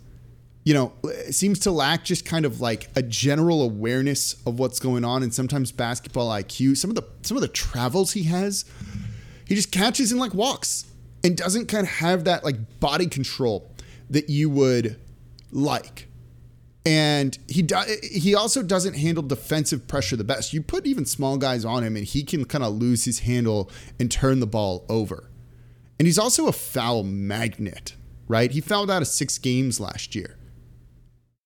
you 0.66 0.74
know, 0.74 0.92
seems 1.30 1.60
to 1.60 1.70
lack 1.70 2.04
just 2.04 2.24
kind 2.24 2.44
of 2.44 2.60
like 2.60 2.88
a 2.96 3.02
general 3.02 3.62
awareness 3.62 4.34
of 4.44 4.58
what's 4.58 4.80
going 4.80 5.04
on 5.04 5.22
and 5.22 5.32
sometimes 5.32 5.70
basketball 5.70 6.28
IQ. 6.28 6.76
Some 6.76 6.90
of 6.90 6.96
the 6.96 7.04
some 7.22 7.36
of 7.36 7.40
the 7.40 7.48
travels 7.48 8.14
he 8.14 8.24
has, 8.24 8.64
he 9.46 9.54
just 9.54 9.70
catches 9.70 10.10
and 10.10 10.20
like 10.20 10.34
walks 10.34 10.84
and 11.22 11.36
doesn't 11.36 11.66
kind 11.66 11.84
of 11.84 11.92
have 11.92 12.24
that 12.24 12.42
like 12.42 12.80
body 12.80 13.06
control 13.06 13.70
that 14.10 14.28
you 14.28 14.50
would 14.50 14.98
like. 15.52 16.05
And 16.86 17.36
he 17.48 17.62
do, 17.62 17.76
he 18.00 18.36
also 18.36 18.62
doesn't 18.62 18.94
handle 18.94 19.24
defensive 19.24 19.88
pressure 19.88 20.14
the 20.14 20.22
best. 20.22 20.52
You 20.52 20.62
put 20.62 20.86
even 20.86 21.04
small 21.04 21.36
guys 21.36 21.64
on 21.64 21.82
him 21.82 21.96
and 21.96 22.06
he 22.06 22.22
can 22.22 22.44
kind 22.44 22.62
of 22.62 22.74
lose 22.74 23.04
his 23.04 23.18
handle 23.18 23.68
and 23.98 24.08
turn 24.08 24.38
the 24.38 24.46
ball 24.46 24.86
over. 24.88 25.28
And 25.98 26.06
he's 26.06 26.18
also 26.18 26.46
a 26.46 26.52
foul 26.52 27.02
magnet, 27.02 27.96
right? 28.28 28.52
He 28.52 28.60
fouled 28.60 28.88
out 28.88 29.02
of 29.02 29.08
6 29.08 29.38
games 29.38 29.80
last 29.80 30.14
year. 30.14 30.38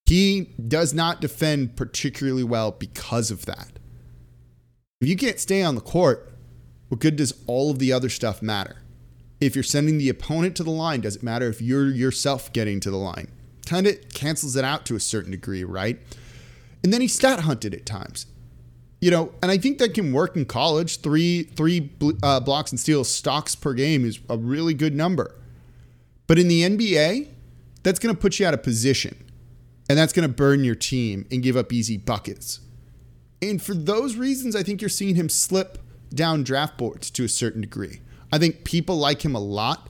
He 0.05 0.53
does 0.69 0.93
not 0.93 1.23
defend 1.23 1.75
particularly 1.75 2.45
well 2.45 2.73
because 2.73 3.31
of 3.31 3.47
that. 3.47 3.79
If 5.01 5.09
you 5.09 5.17
can't 5.17 5.41
stay 5.41 5.63
on 5.63 5.75
the 5.75 5.81
court, 5.81 6.31
what 6.89 7.01
good 7.01 7.17
does 7.17 7.33
all 7.47 7.71
of 7.71 7.79
the 7.79 7.95
other 7.95 8.11
stuff 8.11 8.43
matter? 8.43 8.83
If 9.41 9.55
you're 9.55 9.63
sending 9.63 9.97
the 9.97 10.11
opponent 10.11 10.55
to 10.57 10.65
the 10.65 10.71
line, 10.71 11.01
does 11.01 11.17
it 11.17 11.23
matter 11.23 11.49
if 11.49 11.63
you're 11.63 11.89
yourself 11.89 12.53
getting 12.53 12.79
to 12.81 12.91
the 12.91 12.99
line? 12.99 13.29
Kind 13.71 13.87
of 13.87 13.97
cancels 14.13 14.57
it 14.57 14.65
out 14.65 14.85
to 14.87 14.97
a 14.97 15.01
certain 15.01 15.31
degree, 15.31 15.63
right? 15.63 15.97
And 16.83 16.93
then 16.93 17.01
he 17.01 17.07
stat 17.07 17.43
hunted 17.43 17.73
at 17.73 17.87
times. 17.87 18.27
You 19.01 19.13
know, 19.13 19.33
and 19.41 19.49
I 19.53 19.59
think 19.59 19.79
that 19.79 19.95
can 19.95 20.13
work 20.13 20.35
in 20.35 20.45
college. 20.45 21.03
Three 21.03 21.45
three 21.45 21.93
uh, 22.21 22.41
blocks 22.41 22.73
and 22.73 22.81
steals 22.81 23.09
stocks 23.09 23.55
per 23.55 23.73
game 23.73 24.05
is 24.05 24.19
a 24.29 24.37
really 24.37 24.75
good 24.75 24.93
number. 24.93 25.37
But 26.27 26.41
in 26.41 26.49
the 26.49 26.63
NBA, 26.63 27.29
that's 27.85 28.01
going 28.01 28.13
to 28.13 28.21
put 28.21 28.41
you 28.41 28.47
out 28.47 28.55
of 28.55 28.65
position 28.65 29.25
and 29.89 29.97
that's 29.97 30.13
going 30.13 30.29
to 30.29 30.35
burn 30.35 30.65
your 30.65 30.75
team 30.75 31.25
and 31.31 31.41
give 31.41 31.57
up 31.57 31.73
easy 31.73 31.97
buckets. 31.97 32.59
And 33.41 33.63
for 33.63 33.75
those 33.75 34.17
reasons, 34.17 34.57
I 34.57 34.65
think 34.65 34.83
you're 34.83 34.89
seeing 34.89 35.15
him 35.15 35.29
slip 35.29 35.79
down 36.13 36.43
draft 36.43 36.77
boards 36.77 37.09
to 37.13 37.23
a 37.23 37.29
certain 37.29 37.61
degree. 37.61 38.01
I 38.33 38.39
think 38.39 38.65
people 38.65 38.97
like 38.97 39.25
him 39.25 39.37
a 39.37 39.41
lot. 39.41 39.90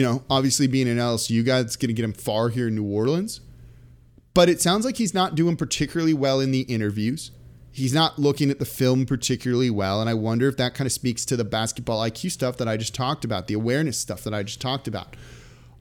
You 0.00 0.06
know, 0.06 0.22
obviously 0.30 0.66
being 0.66 0.88
an 0.88 0.96
LSU 0.96 1.44
guy, 1.44 1.60
that's 1.60 1.76
going 1.76 1.88
to 1.88 1.92
get 1.92 2.06
him 2.06 2.14
far 2.14 2.48
here 2.48 2.68
in 2.68 2.74
New 2.74 2.84
Orleans. 2.84 3.42
But 4.32 4.48
it 4.48 4.62
sounds 4.62 4.86
like 4.86 4.96
he's 4.96 5.12
not 5.12 5.34
doing 5.34 5.56
particularly 5.56 6.14
well 6.14 6.40
in 6.40 6.52
the 6.52 6.62
interviews. 6.62 7.32
He's 7.70 7.92
not 7.92 8.18
looking 8.18 8.50
at 8.50 8.58
the 8.58 8.64
film 8.64 9.04
particularly 9.04 9.68
well. 9.68 10.00
And 10.00 10.08
I 10.08 10.14
wonder 10.14 10.48
if 10.48 10.56
that 10.56 10.72
kind 10.72 10.86
of 10.86 10.92
speaks 10.92 11.26
to 11.26 11.36
the 11.36 11.44
basketball 11.44 12.00
IQ 12.00 12.30
stuff 12.30 12.56
that 12.56 12.66
I 12.66 12.78
just 12.78 12.94
talked 12.94 13.26
about, 13.26 13.46
the 13.46 13.52
awareness 13.52 13.98
stuff 13.98 14.24
that 14.24 14.32
I 14.32 14.42
just 14.42 14.58
talked 14.58 14.88
about. 14.88 15.16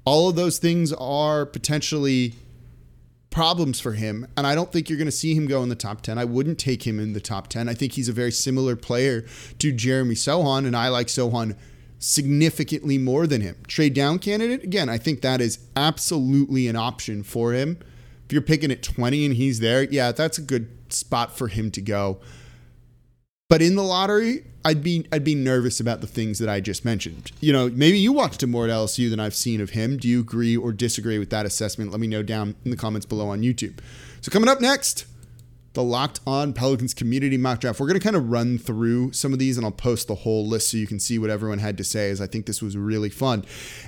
All 0.03 0.27
of 0.27 0.35
those 0.35 0.57
things 0.57 0.91
are 0.91 1.45
potentially 1.45 2.33
problems 3.29 3.79
for 3.79 3.93
him. 3.93 4.27
And 4.35 4.45
I 4.45 4.53
don't 4.53 4.69
think 4.69 4.89
you're 4.89 4.97
going 4.97 5.05
to 5.05 5.13
see 5.13 5.33
him 5.33 5.47
go 5.47 5.63
in 5.63 5.69
the 5.69 5.75
top 5.75 6.01
10. 6.01 6.17
I 6.17 6.25
wouldn't 6.25 6.59
take 6.59 6.85
him 6.85 6.99
in 6.99 7.13
the 7.13 7.21
top 7.21 7.47
10. 7.47 7.69
I 7.69 7.73
think 7.73 7.93
he's 7.93 8.09
a 8.09 8.13
very 8.13 8.33
similar 8.33 8.75
player 8.75 9.23
to 9.59 9.71
Jeremy 9.71 10.15
Sochan. 10.15 10.67
And 10.67 10.75
I 10.75 10.89
like 10.89 11.07
Sochan 11.07 11.55
significantly 11.99 12.97
more 12.97 13.27
than 13.27 13.41
him. 13.41 13.57
Trade 13.67 13.93
down 13.93 14.19
candidate, 14.19 14.63
again, 14.63 14.89
I 14.89 14.97
think 14.97 15.21
that 15.21 15.41
is 15.41 15.59
absolutely 15.75 16.67
an 16.67 16.75
option 16.75 17.23
for 17.23 17.53
him. 17.53 17.77
If 18.25 18.33
you're 18.33 18.41
picking 18.41 18.71
at 18.71 18.81
20 18.81 19.25
and 19.25 19.35
he's 19.35 19.59
there, 19.59 19.83
yeah, 19.83 20.11
that's 20.11 20.37
a 20.37 20.41
good 20.41 20.69
spot 20.89 21.37
for 21.37 21.47
him 21.47 21.71
to 21.71 21.81
go. 21.81 22.19
But 23.49 23.61
in 23.61 23.75
the 23.75 23.83
lottery, 23.83 24.45
I'd 24.63 24.83
be 24.83 25.07
I'd 25.11 25.23
be 25.23 25.33
nervous 25.33 25.79
about 25.79 26.01
the 26.01 26.07
things 26.07 26.37
that 26.37 26.49
I 26.49 26.59
just 26.59 26.85
mentioned. 26.85 27.31
You 27.39 27.51
know, 27.51 27.69
maybe 27.69 27.97
you 27.97 28.13
watched 28.13 28.43
him 28.43 28.51
more 28.51 28.65
at 28.65 28.69
LSU 28.69 29.09
than 29.09 29.19
I've 29.19 29.33
seen 29.33 29.59
of 29.61 29.71
him. 29.71 29.97
Do 29.97 30.07
you 30.07 30.19
agree 30.19 30.55
or 30.55 30.71
disagree 30.71 31.17
with 31.17 31.31
that 31.31 31.45
assessment? 31.45 31.89
Let 31.91 31.99
me 31.99 32.07
know 32.07 32.21
down 32.21 32.55
in 32.63 32.71
the 32.71 32.77
comments 32.77 33.05
below 33.07 33.29
on 33.29 33.41
YouTube. 33.41 33.79
So 34.21 34.31
coming 34.31 34.49
up 34.49 34.61
next, 34.61 35.05
the 35.73 35.83
Locked 35.83 36.19
On 36.25 36.53
Pelicans 36.53 36.93
Community 36.93 37.37
Mock 37.37 37.59
Draft. 37.59 37.79
We're 37.79 37.87
going 37.87 37.99
to 37.99 38.03
kind 38.03 38.15
of 38.15 38.29
run 38.29 38.57
through 38.57 39.13
some 39.13 39.33
of 39.33 39.39
these 39.39 39.57
and 39.57 39.65
I'll 39.65 39.71
post 39.71 40.07
the 40.07 40.15
whole 40.15 40.47
list 40.47 40.69
so 40.69 40.77
you 40.77 40.87
can 40.87 40.99
see 40.99 41.19
what 41.19 41.29
everyone 41.29 41.59
had 41.59 41.77
to 41.77 41.83
say 41.83 42.09
as 42.09 42.21
I 42.21 42.27
think 42.27 42.45
this 42.45 42.61
was 42.61 42.75
really 42.75 43.09
fun. 43.09 43.45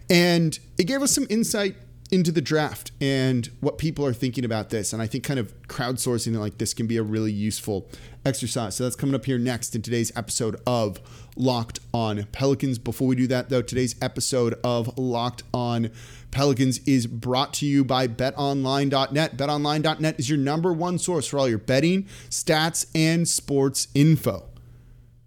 And 0.09 0.57
it 0.77 0.85
gave 0.85 1.01
us 1.01 1.11
some 1.11 1.25
insight 1.29 1.75
into 2.11 2.31
the 2.31 2.41
draft 2.41 2.91
and 2.99 3.49
what 3.61 3.77
people 3.77 4.05
are 4.05 4.13
thinking 4.13 4.43
about 4.43 4.69
this. 4.69 4.91
And 4.91 5.01
I 5.01 5.07
think 5.07 5.23
kind 5.23 5.39
of 5.39 5.53
crowdsourcing 5.63 6.37
like 6.37 6.57
this 6.57 6.73
can 6.73 6.85
be 6.85 6.97
a 6.97 7.03
really 7.03 7.31
useful 7.31 7.87
exercise. 8.25 8.75
So 8.75 8.83
that's 8.83 8.97
coming 8.97 9.15
up 9.15 9.25
here 9.25 9.39
next 9.39 9.75
in 9.75 9.81
today's 9.81 10.11
episode 10.15 10.59
of 10.67 10.99
Locked 11.37 11.79
On 11.93 12.25
Pelicans. 12.33 12.77
Before 12.77 13.07
we 13.07 13.15
do 13.15 13.27
that, 13.27 13.49
though, 13.49 13.61
today's 13.61 13.95
episode 14.01 14.59
of 14.63 14.97
Locked 14.97 15.43
On 15.53 15.89
Pelicans 16.31 16.79
is 16.85 17.07
brought 17.07 17.53
to 17.55 17.65
you 17.65 17.85
by 17.85 18.07
betonline.net. 18.07 19.37
Betonline.net 19.37 20.19
is 20.19 20.29
your 20.29 20.37
number 20.37 20.73
one 20.73 20.99
source 20.99 21.27
for 21.27 21.39
all 21.39 21.47
your 21.47 21.57
betting, 21.57 22.03
stats, 22.29 22.85
and 22.93 23.27
sports 23.27 23.87
info. 23.95 24.50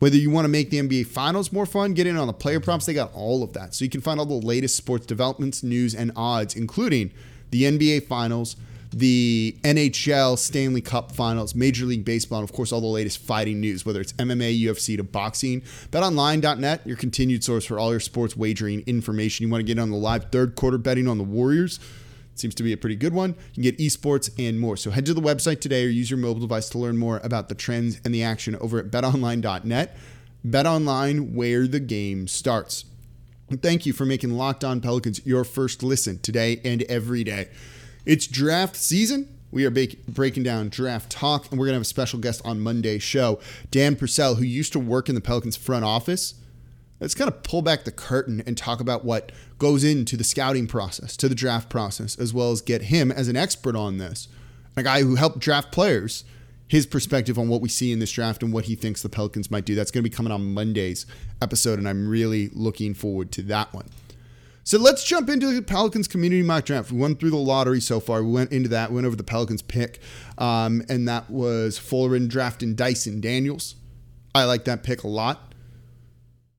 Whether 0.00 0.16
you 0.16 0.30
want 0.30 0.44
to 0.44 0.50
make 0.50 0.70
the 0.70 0.80
NBA 0.80 1.06
Finals 1.06 1.52
more 1.52 1.66
fun, 1.66 1.94
get 1.94 2.06
in 2.06 2.16
on 2.16 2.26
the 2.26 2.32
player 2.32 2.60
props, 2.60 2.86
they 2.86 2.94
got 2.94 3.12
all 3.14 3.42
of 3.42 3.52
that. 3.54 3.74
So 3.74 3.84
you 3.84 3.90
can 3.90 4.00
find 4.00 4.18
all 4.18 4.26
the 4.26 4.34
latest 4.34 4.76
sports 4.76 5.06
developments, 5.06 5.62
news, 5.62 5.94
and 5.94 6.12
odds, 6.16 6.54
including 6.54 7.12
the 7.50 7.62
NBA 7.62 8.06
Finals, 8.06 8.56
the 8.92 9.56
NHL 9.62 10.38
Stanley 10.38 10.80
Cup 10.80 11.12
Finals, 11.12 11.54
Major 11.54 11.84
League 11.84 12.04
Baseball, 12.04 12.40
and 12.40 12.48
of 12.48 12.54
course 12.54 12.72
all 12.72 12.80
the 12.80 12.86
latest 12.86 13.18
fighting 13.18 13.60
news, 13.60 13.84
whether 13.86 14.00
it's 14.00 14.12
MMA, 14.14 14.60
UFC 14.62 14.96
to 14.96 15.04
boxing. 15.04 15.62
BetOnline.net, 15.90 16.86
your 16.86 16.96
continued 16.96 17.42
source 17.42 17.64
for 17.64 17.78
all 17.78 17.90
your 17.90 18.00
sports 18.00 18.36
wagering 18.36 18.82
information. 18.86 19.46
You 19.46 19.52
want 19.52 19.60
to 19.60 19.66
get 19.66 19.80
on 19.80 19.90
the 19.90 19.96
live 19.96 20.30
third 20.30 20.54
quarter 20.54 20.78
betting 20.78 21.08
on 21.08 21.18
the 21.18 21.24
Warriors? 21.24 21.80
Seems 22.34 22.54
to 22.56 22.62
be 22.62 22.72
a 22.72 22.76
pretty 22.76 22.96
good 22.96 23.14
one. 23.14 23.36
You 23.54 23.54
can 23.54 23.62
get 23.62 23.78
esports 23.78 24.30
and 24.38 24.58
more. 24.58 24.76
So 24.76 24.90
head 24.90 25.06
to 25.06 25.14
the 25.14 25.20
website 25.20 25.60
today 25.60 25.84
or 25.84 25.88
use 25.88 26.10
your 26.10 26.18
mobile 26.18 26.40
device 26.40 26.68
to 26.70 26.78
learn 26.78 26.96
more 26.96 27.20
about 27.22 27.48
the 27.48 27.54
trends 27.54 28.00
and 28.04 28.14
the 28.14 28.22
action 28.22 28.56
over 28.56 28.78
at 28.78 28.90
betonline.net. 28.90 29.96
BetOnline, 30.46 31.34
where 31.34 31.66
the 31.66 31.80
game 31.80 32.26
starts. 32.26 32.84
And 33.48 33.62
thank 33.62 33.86
you 33.86 33.92
for 33.92 34.04
making 34.04 34.32
Locked 34.32 34.64
On 34.64 34.80
Pelicans 34.80 35.24
your 35.24 35.44
first 35.44 35.82
listen 35.82 36.18
today 36.18 36.60
and 36.64 36.82
every 36.82 37.24
day. 37.24 37.48
It's 38.04 38.26
draft 38.26 38.76
season. 38.76 39.28
We 39.50 39.64
are 39.64 39.70
breaking 39.70 40.42
down 40.42 40.68
draft 40.68 41.10
talk, 41.10 41.50
and 41.50 41.60
we're 41.60 41.66
going 41.66 41.74
to 41.74 41.76
have 41.76 41.82
a 41.82 41.86
special 41.86 42.18
guest 42.18 42.42
on 42.44 42.58
Monday's 42.58 43.04
show, 43.04 43.38
Dan 43.70 43.94
Purcell, 43.94 44.34
who 44.34 44.44
used 44.44 44.72
to 44.72 44.80
work 44.80 45.08
in 45.08 45.14
the 45.14 45.20
Pelicans 45.20 45.56
front 45.56 45.84
office 45.84 46.34
let's 47.04 47.14
kind 47.14 47.28
of 47.28 47.42
pull 47.42 47.60
back 47.60 47.84
the 47.84 47.92
curtain 47.92 48.42
and 48.46 48.56
talk 48.56 48.80
about 48.80 49.04
what 49.04 49.30
goes 49.58 49.84
into 49.84 50.16
the 50.16 50.24
scouting 50.24 50.66
process, 50.66 51.18
to 51.18 51.28
the 51.28 51.34
draft 51.34 51.68
process, 51.68 52.18
as 52.18 52.32
well 52.32 52.50
as 52.50 52.62
get 52.62 52.84
him 52.84 53.12
as 53.12 53.28
an 53.28 53.36
expert 53.36 53.76
on 53.76 53.98
this, 53.98 54.26
a 54.74 54.82
guy 54.82 55.02
who 55.02 55.16
helped 55.16 55.38
draft 55.38 55.70
players, 55.70 56.24
his 56.66 56.86
perspective 56.86 57.38
on 57.38 57.50
what 57.50 57.60
we 57.60 57.68
see 57.68 57.92
in 57.92 57.98
this 57.98 58.10
draft 58.10 58.42
and 58.42 58.54
what 58.54 58.64
he 58.64 58.74
thinks 58.74 59.02
the 59.02 59.10
Pelicans 59.10 59.50
might 59.50 59.66
do. 59.66 59.74
That's 59.74 59.90
going 59.90 60.02
to 60.02 60.08
be 60.08 60.16
coming 60.16 60.32
on 60.32 60.54
Monday's 60.54 61.04
episode, 61.42 61.78
and 61.78 61.86
I'm 61.86 62.08
really 62.08 62.48
looking 62.54 62.94
forward 62.94 63.30
to 63.32 63.42
that 63.42 63.74
one. 63.74 63.90
So 64.66 64.78
let's 64.78 65.04
jump 65.04 65.28
into 65.28 65.52
the 65.52 65.60
Pelicans 65.60 66.08
community 66.08 66.42
mock 66.42 66.64
draft. 66.64 66.90
We 66.90 66.98
went 66.98 67.20
through 67.20 67.32
the 67.32 67.36
lottery 67.36 67.82
so 67.82 68.00
far. 68.00 68.22
We 68.22 68.32
went 68.32 68.50
into 68.50 68.70
that, 68.70 68.90
went 68.90 69.06
over 69.06 69.14
the 69.14 69.24
Pelicans 69.24 69.60
pick, 69.60 70.00
um, 70.38 70.82
and 70.88 71.06
that 71.06 71.28
was 71.28 71.76
Fuller 71.76 72.08
Fullerton 72.08 72.28
drafting 72.28 72.74
Dyson 72.74 73.20
Daniels. 73.20 73.74
I 74.34 74.44
like 74.44 74.64
that 74.64 74.82
pick 74.82 75.02
a 75.02 75.08
lot. 75.08 75.53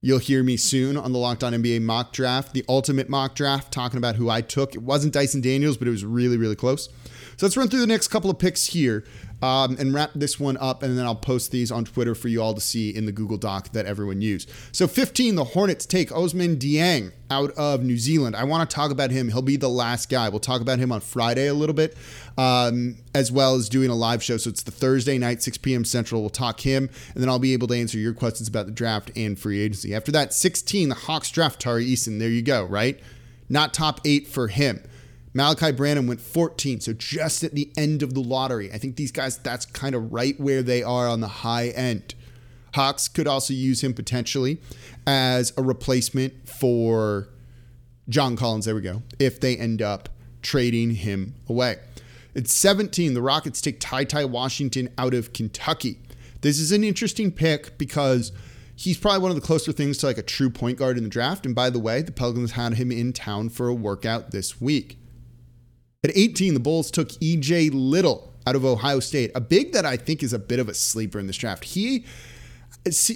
You'll 0.05 0.19
hear 0.19 0.43
me 0.43 0.55
soon 0.55 0.97
on 0.97 1.13
the 1.13 1.17
Locked 1.17 1.43
On 1.43 1.51
NBA 1.51 1.81
mock 1.81 2.13
draft, 2.13 2.53
the 2.53 2.63
ultimate 2.69 3.09
mock 3.09 3.33
draft, 3.33 3.73
talking 3.73 3.97
about 3.97 4.17
who 4.17 4.29
I 4.29 4.41
took. 4.41 4.75
It 4.75 4.83
wasn't 4.83 5.15
Dyson 5.15 5.41
Daniels, 5.41 5.77
but 5.77 5.87
it 5.87 5.91
was 5.91 6.05
really, 6.05 6.37
really 6.37 6.55
close. 6.55 6.89
So 7.37 7.45
let's 7.45 7.57
run 7.57 7.67
through 7.67 7.81
the 7.81 7.87
next 7.87 8.07
couple 8.07 8.29
of 8.29 8.39
picks 8.39 8.67
here 8.67 9.03
um, 9.41 9.75
and 9.79 9.93
wrap 9.93 10.11
this 10.15 10.39
one 10.39 10.57
up, 10.57 10.81
and 10.81 10.97
then 10.97 11.05
I'll 11.05 11.15
post 11.15 11.51
these 11.51 11.71
on 11.71 11.85
Twitter 11.85 12.15
for 12.15 12.29
you 12.29 12.41
all 12.41 12.53
to 12.53 12.61
see 12.61 12.95
in 12.95 13.05
the 13.05 13.11
Google 13.11 13.37
Doc 13.37 13.69
that 13.73 13.85
everyone 13.85 14.21
used. 14.21 14.49
So 14.71 14.87
15, 14.87 15.35
the 15.35 15.43
Hornets 15.43 15.85
take 15.85 16.09
Ousmane 16.09 16.57
Dieng 16.57 17.11
out 17.29 17.51
of 17.51 17.83
New 17.83 17.97
Zealand. 17.97 18.35
I 18.35 18.43
want 18.45 18.67
to 18.69 18.73
talk 18.73 18.91
about 18.91 19.11
him. 19.11 19.29
He'll 19.29 19.41
be 19.41 19.57
the 19.57 19.69
last 19.69 20.09
guy. 20.09 20.29
We'll 20.29 20.39
talk 20.39 20.61
about 20.61 20.79
him 20.79 20.91
on 20.91 21.01
Friday 21.01 21.47
a 21.47 21.53
little 21.53 21.75
bit, 21.75 21.97
um, 22.37 22.97
as 23.13 23.31
well 23.31 23.55
as 23.55 23.67
doing 23.67 23.89
a 23.89 23.95
live 23.95 24.23
show. 24.23 24.37
So 24.37 24.49
it's 24.49 24.63
the 24.63 24.71
Thursday 24.71 25.17
night, 25.17 25.43
6 25.43 25.57
p.m. 25.57 25.83
Central. 25.83 26.21
We'll 26.21 26.29
talk 26.29 26.61
him, 26.61 26.89
and 27.13 27.21
then 27.21 27.29
I'll 27.29 27.39
be 27.39 27.53
able 27.53 27.67
to 27.67 27.75
answer 27.75 27.97
your 27.97 28.13
questions 28.13 28.47
about 28.47 28.67
the 28.67 28.71
draft 28.71 29.11
and 29.15 29.37
free 29.37 29.59
agency. 29.59 29.93
After 29.93 30.11
that, 30.13 30.33
16, 30.33 30.89
the 30.89 30.95
Hawks 30.95 31.29
draft 31.29 31.59
Tari 31.59 31.85
Eason. 31.85 32.19
There 32.19 32.29
you 32.29 32.41
go, 32.41 32.63
right? 32.63 32.99
Not 33.49 33.73
top 33.73 33.99
eight 34.05 34.27
for 34.27 34.47
him. 34.47 34.81
Malachi 35.35 35.73
Branham 35.73 36.07
went 36.07 36.21
14, 36.21 36.79
so 36.79 36.93
just 36.93 37.43
at 37.43 37.53
the 37.53 37.69
end 37.75 38.01
of 38.01 38.13
the 38.13 38.21
lottery. 38.21 38.71
I 38.71 38.77
think 38.77 38.95
these 38.95 39.11
guys, 39.11 39.37
that's 39.37 39.65
kind 39.65 39.93
of 39.93 40.13
right 40.13 40.39
where 40.39 40.63
they 40.63 40.81
are 40.81 41.09
on 41.09 41.19
the 41.19 41.27
high 41.27 41.67
end. 41.67 42.15
Hawks 42.73 43.09
could 43.09 43.27
also 43.27 43.53
use 43.53 43.83
him 43.83 43.93
potentially 43.93 44.59
as 45.05 45.51
a 45.57 45.61
replacement 45.61 46.47
for 46.47 47.27
John 48.07 48.37
Collins. 48.37 48.63
There 48.63 48.75
we 48.75 48.81
go. 48.81 49.03
If 49.19 49.41
they 49.41 49.57
end 49.57 49.81
up 49.81 50.07
trading 50.41 50.91
him 50.91 51.35
away. 51.49 51.79
It's 52.33 52.53
17. 52.53 53.13
The 53.13 53.21
Rockets 53.21 53.59
take 53.59 53.81
Ty 53.81 54.05
Ty 54.05 54.25
Washington 54.25 54.87
out 54.97 55.13
of 55.13 55.33
Kentucky. 55.33 55.99
This 56.41 56.59
is 56.59 56.71
an 56.71 56.85
interesting 56.85 57.29
pick 57.29 57.77
because 57.77 58.31
he's 58.73 58.97
probably 58.97 59.19
one 59.19 59.31
of 59.31 59.35
the 59.35 59.45
closer 59.45 59.73
things 59.73 59.97
to 59.97 60.05
like 60.05 60.17
a 60.17 60.23
true 60.23 60.49
point 60.49 60.77
guard 60.77 60.97
in 60.97 61.03
the 61.03 61.09
draft. 61.09 61.45
And 61.45 61.53
by 61.53 61.69
the 61.69 61.79
way, 61.79 62.01
the 62.01 62.13
Pelicans 62.13 62.53
had 62.53 62.75
him 62.75 62.89
in 62.89 63.11
town 63.11 63.49
for 63.49 63.67
a 63.67 63.73
workout 63.73 64.31
this 64.31 64.61
week. 64.61 64.97
At 66.05 66.11
18, 66.13 66.53
the 66.53 66.59
Bulls 66.59 66.91
took 66.91 67.09
EJ 67.13 67.71
Liddell 67.73 68.31
out 68.45 68.55
of 68.55 68.63
Ohio 68.63 68.99
State, 68.99 69.31
a 69.33 69.41
big 69.41 69.71
that 69.71 69.85
I 69.85 69.97
think 69.97 70.21
is 70.21 70.33
a 70.33 70.37
bit 70.37 70.59
of 70.59 70.69
a 70.69 70.75
sleeper 70.75 71.17
in 71.17 71.25
this 71.25 71.35
draft. 71.35 71.63
He 71.63 72.05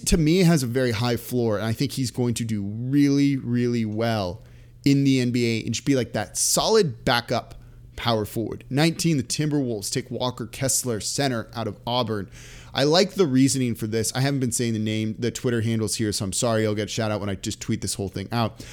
to 0.08 0.18
me 0.18 0.40
has 0.40 0.64
a 0.64 0.66
very 0.66 0.90
high 0.90 1.16
floor 1.16 1.58
and 1.58 1.68
I 1.68 1.74
think 1.74 1.92
he's 1.92 2.10
going 2.10 2.34
to 2.34 2.44
do 2.44 2.64
really 2.64 3.38
really 3.38 3.86
well 3.86 4.42
in 4.84 5.04
the 5.04 5.24
NBA 5.24 5.66
and 5.66 5.76
just 5.76 5.86
be 5.86 5.96
like 5.96 6.14
that 6.14 6.36
solid 6.36 7.06
backup 7.06 7.54
power 7.96 8.26
forward. 8.26 8.64
19, 8.72 9.18
the 9.18 9.24
Timberwolves 9.24 9.92
take 9.92 10.10
Walker 10.10 10.48
Kessler, 10.48 11.00
center 11.00 11.48
out 11.54 11.68
of 11.68 11.78
Auburn. 11.86 12.32
I 12.74 12.86
like 12.86 13.12
the 13.12 13.28
reasoning 13.28 13.76
for 13.76 13.86
this. 13.86 14.12
I 14.16 14.22
haven't 14.22 14.40
been 14.40 14.52
saying 14.52 14.74
the 14.74 14.80
name, 14.80 15.14
the 15.20 15.30
Twitter 15.30 15.62
handles 15.62 15.98
here, 15.98 16.12
so 16.12 16.26
I'm 16.26 16.34
sorry 16.34 16.66
I'll 16.66 16.74
get 16.74 16.90
shout 16.90 17.12
out 17.12 17.20
when 17.20 17.30
I 17.30 17.36
just 17.36 17.62
tweet 17.62 17.82
this 17.82 17.94
whole 17.94 18.10
thing 18.10 18.30
out. 18.32 18.66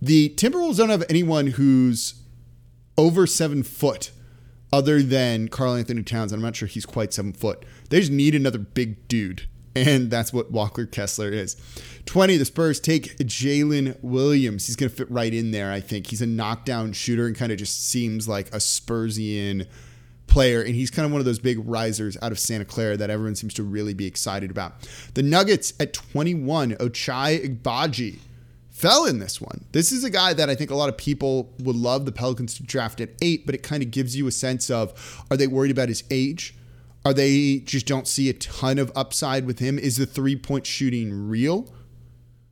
The 0.00 0.30
Timberwolves 0.30 0.78
don't 0.78 0.88
have 0.88 1.04
anyone 1.10 1.48
who's 1.48 2.14
over 2.98 3.26
seven 3.26 3.62
foot 3.62 4.10
other 4.70 5.00
than 5.02 5.48
Karl-Anthony 5.48 6.02
Towns. 6.02 6.32
And 6.32 6.40
I'm 6.40 6.44
not 6.44 6.56
sure 6.56 6.68
he's 6.68 6.84
quite 6.84 7.14
seven 7.14 7.32
foot. 7.32 7.64
They 7.88 8.00
just 8.00 8.12
need 8.12 8.34
another 8.34 8.58
big 8.58 9.08
dude. 9.08 9.48
And 9.74 10.10
that's 10.10 10.32
what 10.32 10.50
Walker 10.50 10.86
Kessler 10.86 11.30
is. 11.30 11.56
20, 12.06 12.36
the 12.36 12.44
Spurs 12.44 12.80
take 12.80 13.16
Jalen 13.18 13.96
Williams. 14.02 14.66
He's 14.66 14.76
going 14.76 14.90
to 14.90 14.96
fit 14.96 15.10
right 15.10 15.32
in 15.32 15.52
there, 15.52 15.70
I 15.70 15.80
think. 15.80 16.08
He's 16.08 16.20
a 16.20 16.26
knockdown 16.26 16.92
shooter 16.92 17.26
and 17.26 17.36
kind 17.36 17.52
of 17.52 17.58
just 17.58 17.88
seems 17.88 18.26
like 18.26 18.48
a 18.48 18.58
Spursian 18.58 19.66
player. 20.26 20.60
And 20.60 20.74
he's 20.74 20.90
kind 20.90 21.06
of 21.06 21.12
one 21.12 21.20
of 21.20 21.26
those 21.26 21.38
big 21.38 21.58
risers 21.64 22.16
out 22.20 22.32
of 22.32 22.38
Santa 22.38 22.64
Clara 22.64 22.96
that 22.96 23.08
everyone 23.08 23.36
seems 23.36 23.54
to 23.54 23.62
really 23.62 23.94
be 23.94 24.06
excited 24.06 24.50
about. 24.50 24.88
The 25.14 25.22
Nuggets 25.22 25.72
at 25.78 25.92
21, 25.92 26.72
Ochai 26.72 27.60
Agbaji 27.60 28.18
fell 28.78 29.06
in 29.06 29.18
this 29.18 29.40
one. 29.40 29.64
This 29.72 29.90
is 29.90 30.04
a 30.04 30.10
guy 30.10 30.32
that 30.34 30.48
I 30.48 30.54
think 30.54 30.70
a 30.70 30.76
lot 30.76 30.88
of 30.88 30.96
people 30.96 31.52
would 31.58 31.74
love 31.74 32.04
the 32.04 32.12
Pelicans 32.12 32.54
to 32.54 32.62
draft 32.62 33.00
at 33.00 33.10
eight, 33.20 33.44
but 33.44 33.54
it 33.54 33.62
kind 33.64 33.82
of 33.82 33.90
gives 33.90 34.16
you 34.16 34.26
a 34.28 34.32
sense 34.32 34.70
of 34.70 35.24
are 35.30 35.36
they 35.36 35.48
worried 35.48 35.72
about 35.72 35.88
his 35.88 36.04
age? 36.10 36.54
Are 37.04 37.12
they 37.12 37.58
just 37.58 37.86
don't 37.86 38.06
see 38.06 38.28
a 38.28 38.34
ton 38.34 38.78
of 38.78 38.92
upside 38.94 39.46
with 39.46 39.58
him? 39.58 39.78
Is 39.78 39.96
the 39.96 40.06
three 40.06 40.36
point 40.36 40.64
shooting 40.64 41.28
real? 41.28 41.72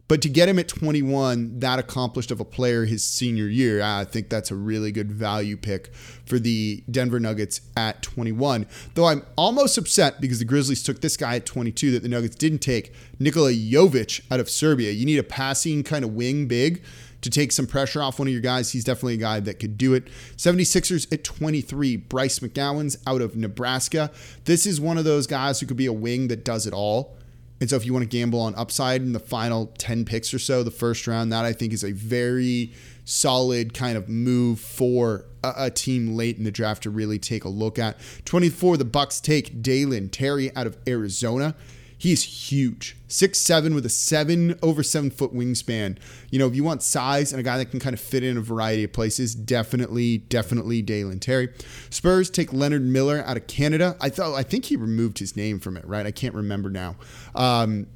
But 0.08 0.22
to 0.22 0.28
get 0.28 0.48
him 0.48 0.58
at 0.58 0.68
21, 0.68 1.58
that 1.58 1.78
accomplished 1.78 2.30
of 2.30 2.38
a 2.38 2.44
player 2.44 2.84
his 2.84 3.04
senior 3.04 3.48
year, 3.48 3.82
I 3.82 4.04
think 4.04 4.28
that's 4.28 4.50
a 4.50 4.54
really 4.54 4.92
good 4.92 5.10
value 5.10 5.56
pick 5.56 5.92
for 6.24 6.38
the 6.38 6.84
Denver 6.90 7.18
Nuggets 7.18 7.60
at 7.76 8.02
21. 8.02 8.66
Though 8.94 9.06
I'm 9.06 9.24
almost 9.36 9.76
upset 9.78 10.20
because 10.20 10.38
the 10.38 10.44
Grizzlies 10.44 10.82
took 10.82 11.00
this 11.00 11.16
guy 11.16 11.36
at 11.36 11.46
22 11.46 11.90
that 11.92 12.02
the 12.02 12.08
Nuggets 12.08 12.36
didn't 12.36 12.60
take 12.60 12.92
Nikola 13.18 13.52
Jovic 13.52 14.20
out 14.30 14.38
of 14.38 14.48
Serbia. 14.48 14.92
You 14.92 15.06
need 15.06 15.18
a 15.18 15.24
passing 15.24 15.82
kind 15.82 16.04
of 16.04 16.14
wing 16.14 16.46
big 16.46 16.82
to 17.22 17.30
take 17.30 17.50
some 17.50 17.66
pressure 17.66 18.00
off 18.00 18.20
one 18.20 18.28
of 18.28 18.32
your 18.32 18.42
guys. 18.42 18.70
He's 18.70 18.84
definitely 18.84 19.14
a 19.14 19.18
guy 19.18 19.40
that 19.40 19.58
could 19.58 19.76
do 19.76 19.94
it. 19.94 20.04
76ers 20.36 21.12
at 21.12 21.24
23, 21.24 21.96
Bryce 21.96 22.38
McGowens 22.38 22.96
out 23.06 23.20
of 23.20 23.34
Nebraska. 23.34 24.12
This 24.44 24.66
is 24.66 24.80
one 24.80 24.98
of 24.98 25.04
those 25.04 25.26
guys 25.26 25.58
who 25.58 25.66
could 25.66 25.76
be 25.76 25.86
a 25.86 25.92
wing 25.92 26.28
that 26.28 26.44
does 26.44 26.66
it 26.66 26.72
all 26.72 27.16
And 27.60 27.70
so 27.70 27.76
if 27.76 27.86
you 27.86 27.92
want 27.92 28.02
to 28.02 28.08
gamble 28.08 28.40
on 28.40 28.54
upside 28.54 29.00
in 29.00 29.12
the 29.12 29.20
final 29.20 29.66
10 29.78 30.04
picks 30.04 30.34
or 30.34 30.38
so, 30.38 30.62
the 30.62 30.70
first 30.70 31.06
round, 31.06 31.32
that 31.32 31.44
I 31.44 31.52
think 31.52 31.72
is 31.72 31.84
a 31.84 31.92
very 31.92 32.72
solid 33.04 33.72
kind 33.72 33.96
of 33.96 34.08
move 34.08 34.60
for 34.60 35.24
a, 35.42 35.54
a, 35.56 35.70
team 35.70 36.16
late 36.16 36.36
in 36.36 36.44
the 36.44 36.50
draft 36.50 36.82
to 36.82 36.90
really 36.90 37.18
take 37.18 37.44
a 37.44 37.48
look 37.48 37.78
at. 37.78 37.96
24, 38.24 38.76
the 38.76 38.84
Bucks 38.84 39.20
take 39.20 39.62
Dalyn 39.62 40.10
Terry 40.10 40.54
out 40.54 40.66
of 40.66 40.76
Arizona. 40.86 41.54
He's 41.98 42.22
huge. 42.22 42.96
Six 43.08 43.38
seven 43.38 43.74
with 43.74 43.86
a 43.86 43.90
seven 43.90 44.58
over 44.62 44.82
seven 44.82 45.10
foot 45.10 45.34
wingspan. 45.34 45.98
You 46.30 46.38
know, 46.38 46.46
if 46.46 46.54
you 46.54 46.62
want 46.62 46.82
size 46.82 47.32
and 47.32 47.40
a 47.40 47.42
guy 47.42 47.56
that 47.58 47.70
can 47.70 47.80
kind 47.80 47.94
of 47.94 48.00
fit 48.00 48.22
in 48.22 48.36
a 48.36 48.40
variety 48.40 48.84
of 48.84 48.92
places, 48.92 49.34
definitely, 49.34 50.18
definitely 50.18 50.82
Dalyn 50.82 51.20
Terry. 51.20 51.48
Spurs 51.88 52.28
take 52.28 52.52
Leonard 52.52 52.82
Miller 52.82 53.22
out 53.26 53.36
of 53.36 53.46
Canada. 53.46 53.96
I 54.00 54.10
thought 54.10 54.34
I 54.34 54.42
think 54.42 54.66
he 54.66 54.76
removed 54.76 55.18
his 55.18 55.36
name 55.36 55.58
from 55.58 55.76
it, 55.76 55.86
right? 55.86 56.04
I 56.04 56.10
can't 56.10 56.34
remember 56.34 56.68
now. 56.68 56.96
Um, 57.34 57.86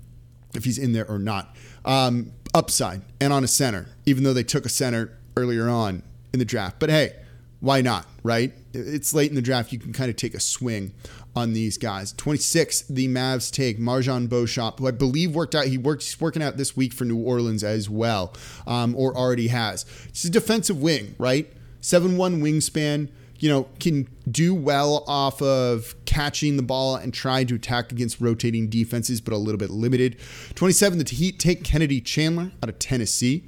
if 0.55 0.65
he's 0.65 0.79
in 0.79 0.93
there 0.93 1.09
or 1.09 1.19
not. 1.19 1.55
Um, 1.85 2.33
upside 2.55 3.03
and 3.21 3.33
on 3.33 3.45
a 3.45 3.49
center, 3.49 3.87
even 4.07 4.25
though 4.25 4.33
they 4.33 4.43
took 4.43 4.67
a 4.67 4.69
center 4.69 5.17
earlier 5.37 5.69
on 5.69 6.03
in 6.33 6.39
the 6.39 6.45
draft. 6.45 6.79
But 6.79 6.91
hey, 6.91 7.15
why 7.61 7.81
not, 7.81 8.07
right? 8.23 8.53
It's 8.73 9.15
late 9.15 9.31
in 9.31 9.37
the 9.37 9.43
draft. 9.43 9.73
You 9.73 9.79
can 9.79 9.93
kind 9.93 10.11
of 10.11 10.17
take 10.17 10.35
a 10.35 10.41
swing 10.41 10.93
on 11.35 11.53
these 11.53 11.79
guys. 11.79 12.13
26, 12.13 12.83
the 12.83 13.09
Mavs 13.09 13.51
take 13.51 13.79
MarJon 13.79 14.29
Beauchamp, 14.29 14.79
who 14.79 14.89
I 14.89 14.91
believe 14.91 15.35
worked 15.35 15.55
out. 15.55 15.67
He 15.67 15.79
worked, 15.79 16.03
he's 16.03 16.21
working 16.21 16.43
out 16.43 16.57
this 16.57 16.77
week 16.77 16.93
for 16.93 17.05
New 17.05 17.19
Orleans 17.19 17.63
as 17.63 17.89
well, 17.89 18.35
um, 18.67 18.95
or 18.97 19.17
already 19.17 19.49
has. 19.49 19.85
It's 20.09 20.25
a 20.25 20.31
defensive 20.31 20.81
wing, 20.81 21.15
right? 21.19 21.51
7 21.81 22.17
1 22.17 22.41
wingspan, 22.43 23.09
you 23.39 23.49
know, 23.49 23.69
can 23.79 24.09
do 24.31 24.55
well 24.55 25.05
off 25.07 25.41
of 25.41 25.95
catching 26.05 26.57
the 26.57 26.63
ball 26.63 26.97
and 26.97 27.15
trying 27.15 27.47
to 27.47 27.55
attack 27.55 27.91
against 27.93 28.21
rotating 28.21 28.69
defenses, 28.69 29.21
but 29.21 29.33
a 29.33 29.37
little 29.37 29.59
bit 29.59 29.71
limited. 29.71 30.19
27, 30.57 30.99
the 30.99 31.15
Heat 31.15 31.39
take 31.39 31.65
Kennedy 31.65 32.01
Chandler 32.01 32.53
out 32.63 32.69
of 32.69 32.79
Tennessee. 32.79 33.45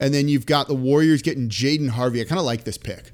And 0.00 0.14
then 0.14 0.28
you've 0.28 0.46
got 0.46 0.68
the 0.68 0.74
Warriors 0.74 1.22
getting 1.22 1.48
Jaden 1.48 1.90
Hardy. 1.90 2.20
I 2.20 2.24
kind 2.24 2.38
of 2.38 2.44
like 2.44 2.64
this 2.64 2.78
pick 2.78 3.10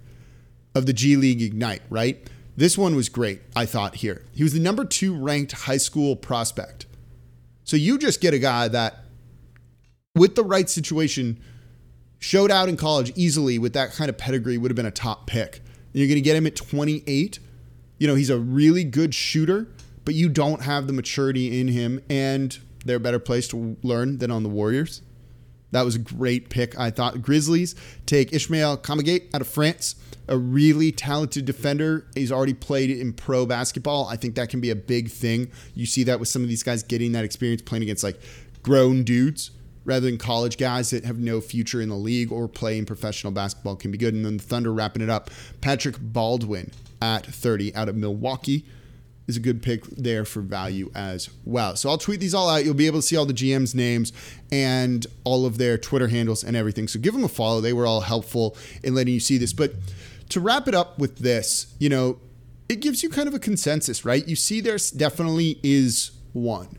of 0.74 0.86
the 0.86 0.92
G 0.92 1.16
League 1.16 1.40
Ignite, 1.40 1.82
right? 1.88 2.28
This 2.56 2.78
one 2.78 2.94
was 2.94 3.08
great, 3.08 3.42
I 3.56 3.66
thought, 3.66 3.96
here. 3.96 4.22
He 4.32 4.42
was 4.42 4.52
the 4.52 4.60
number 4.60 4.84
two 4.84 5.16
ranked 5.16 5.52
high 5.52 5.76
school 5.76 6.14
prospect. 6.14 6.86
So 7.64 7.76
you 7.76 7.98
just 7.98 8.20
get 8.20 8.32
a 8.34 8.38
guy 8.38 8.68
that, 8.68 9.04
with 10.14 10.36
the 10.36 10.44
right 10.44 10.70
situation, 10.70 11.40
showed 12.20 12.50
out 12.50 12.68
in 12.68 12.76
college 12.76 13.12
easily 13.16 13.58
with 13.58 13.72
that 13.72 13.92
kind 13.92 14.08
of 14.08 14.16
pedigree, 14.16 14.56
would 14.56 14.70
have 14.70 14.76
been 14.76 14.86
a 14.86 14.92
top 14.92 15.26
pick. 15.26 15.56
And 15.56 16.00
you're 16.00 16.06
going 16.06 16.16
to 16.16 16.20
get 16.20 16.36
him 16.36 16.46
at 16.46 16.54
28. 16.54 17.38
You 17.98 18.06
know, 18.06 18.14
he's 18.14 18.30
a 18.30 18.38
really 18.38 18.84
good 18.84 19.14
shooter, 19.14 19.66
but 20.04 20.14
you 20.14 20.28
don't 20.28 20.62
have 20.62 20.86
the 20.86 20.92
maturity 20.92 21.60
in 21.60 21.68
him, 21.68 22.00
and 22.08 22.56
they're 22.84 22.96
a 22.96 23.00
better 23.00 23.18
place 23.18 23.48
to 23.48 23.76
learn 23.82 24.18
than 24.18 24.30
on 24.30 24.42
the 24.42 24.48
Warriors. 24.48 25.02
That 25.74 25.84
was 25.84 25.96
a 25.96 25.98
great 25.98 26.50
pick, 26.50 26.78
I 26.78 26.90
thought. 26.90 27.20
Grizzlies 27.20 27.74
take 28.06 28.32
Ishmael 28.32 28.78
Kamagate 28.78 29.34
out 29.34 29.40
of 29.40 29.48
France, 29.48 29.96
a 30.28 30.38
really 30.38 30.92
talented 30.92 31.46
defender. 31.46 32.06
He's 32.14 32.30
already 32.30 32.54
played 32.54 32.90
in 32.90 33.12
pro 33.12 33.44
basketball. 33.44 34.06
I 34.06 34.14
think 34.14 34.36
that 34.36 34.50
can 34.50 34.60
be 34.60 34.70
a 34.70 34.76
big 34.76 35.10
thing. 35.10 35.50
You 35.74 35.84
see 35.86 36.04
that 36.04 36.20
with 36.20 36.28
some 36.28 36.42
of 36.42 36.48
these 36.48 36.62
guys 36.62 36.84
getting 36.84 37.10
that 37.12 37.24
experience 37.24 37.60
playing 37.60 37.82
against 37.82 38.04
like 38.04 38.20
grown 38.62 39.02
dudes 39.02 39.50
rather 39.84 40.06
than 40.06 40.16
college 40.16 40.58
guys 40.58 40.90
that 40.90 41.04
have 41.04 41.18
no 41.18 41.40
future 41.40 41.80
in 41.80 41.88
the 41.88 41.96
league 41.96 42.30
or 42.30 42.46
playing 42.46 42.86
professional 42.86 43.32
basketball 43.32 43.74
can 43.74 43.90
be 43.90 43.98
good. 43.98 44.14
And 44.14 44.24
then 44.24 44.36
the 44.36 44.44
Thunder 44.44 44.72
wrapping 44.72 45.02
it 45.02 45.10
up. 45.10 45.28
Patrick 45.60 45.96
Baldwin 46.00 46.70
at 47.02 47.26
30 47.26 47.74
out 47.74 47.88
of 47.88 47.96
Milwaukee 47.96 48.64
is 49.26 49.36
a 49.36 49.40
good 49.40 49.62
pick 49.62 49.84
there 49.86 50.24
for 50.24 50.40
value 50.40 50.90
as 50.94 51.30
well. 51.44 51.76
So 51.76 51.88
I'll 51.88 51.98
tweet 51.98 52.20
these 52.20 52.34
all 52.34 52.48
out. 52.48 52.64
You'll 52.64 52.74
be 52.74 52.86
able 52.86 53.00
to 53.00 53.06
see 53.06 53.16
all 53.16 53.26
the 53.26 53.32
GM's 53.34 53.74
names 53.74 54.12
and 54.52 55.06
all 55.24 55.46
of 55.46 55.58
their 55.58 55.78
Twitter 55.78 56.08
handles 56.08 56.44
and 56.44 56.56
everything. 56.56 56.88
So 56.88 56.98
give 56.98 57.14
them 57.14 57.24
a 57.24 57.28
follow. 57.28 57.60
They 57.60 57.72
were 57.72 57.86
all 57.86 58.02
helpful 58.02 58.56
in 58.82 58.94
letting 58.94 59.14
you 59.14 59.20
see 59.20 59.38
this. 59.38 59.52
But 59.52 59.72
to 60.30 60.40
wrap 60.40 60.68
it 60.68 60.74
up 60.74 60.98
with 60.98 61.18
this, 61.18 61.74
you 61.78 61.88
know, 61.88 62.18
it 62.68 62.80
gives 62.80 63.02
you 63.02 63.08
kind 63.08 63.28
of 63.28 63.34
a 63.34 63.38
consensus, 63.38 64.04
right? 64.04 64.26
You 64.26 64.36
see, 64.36 64.60
there 64.60 64.78
definitely 64.96 65.58
is 65.62 66.12
one. 66.32 66.78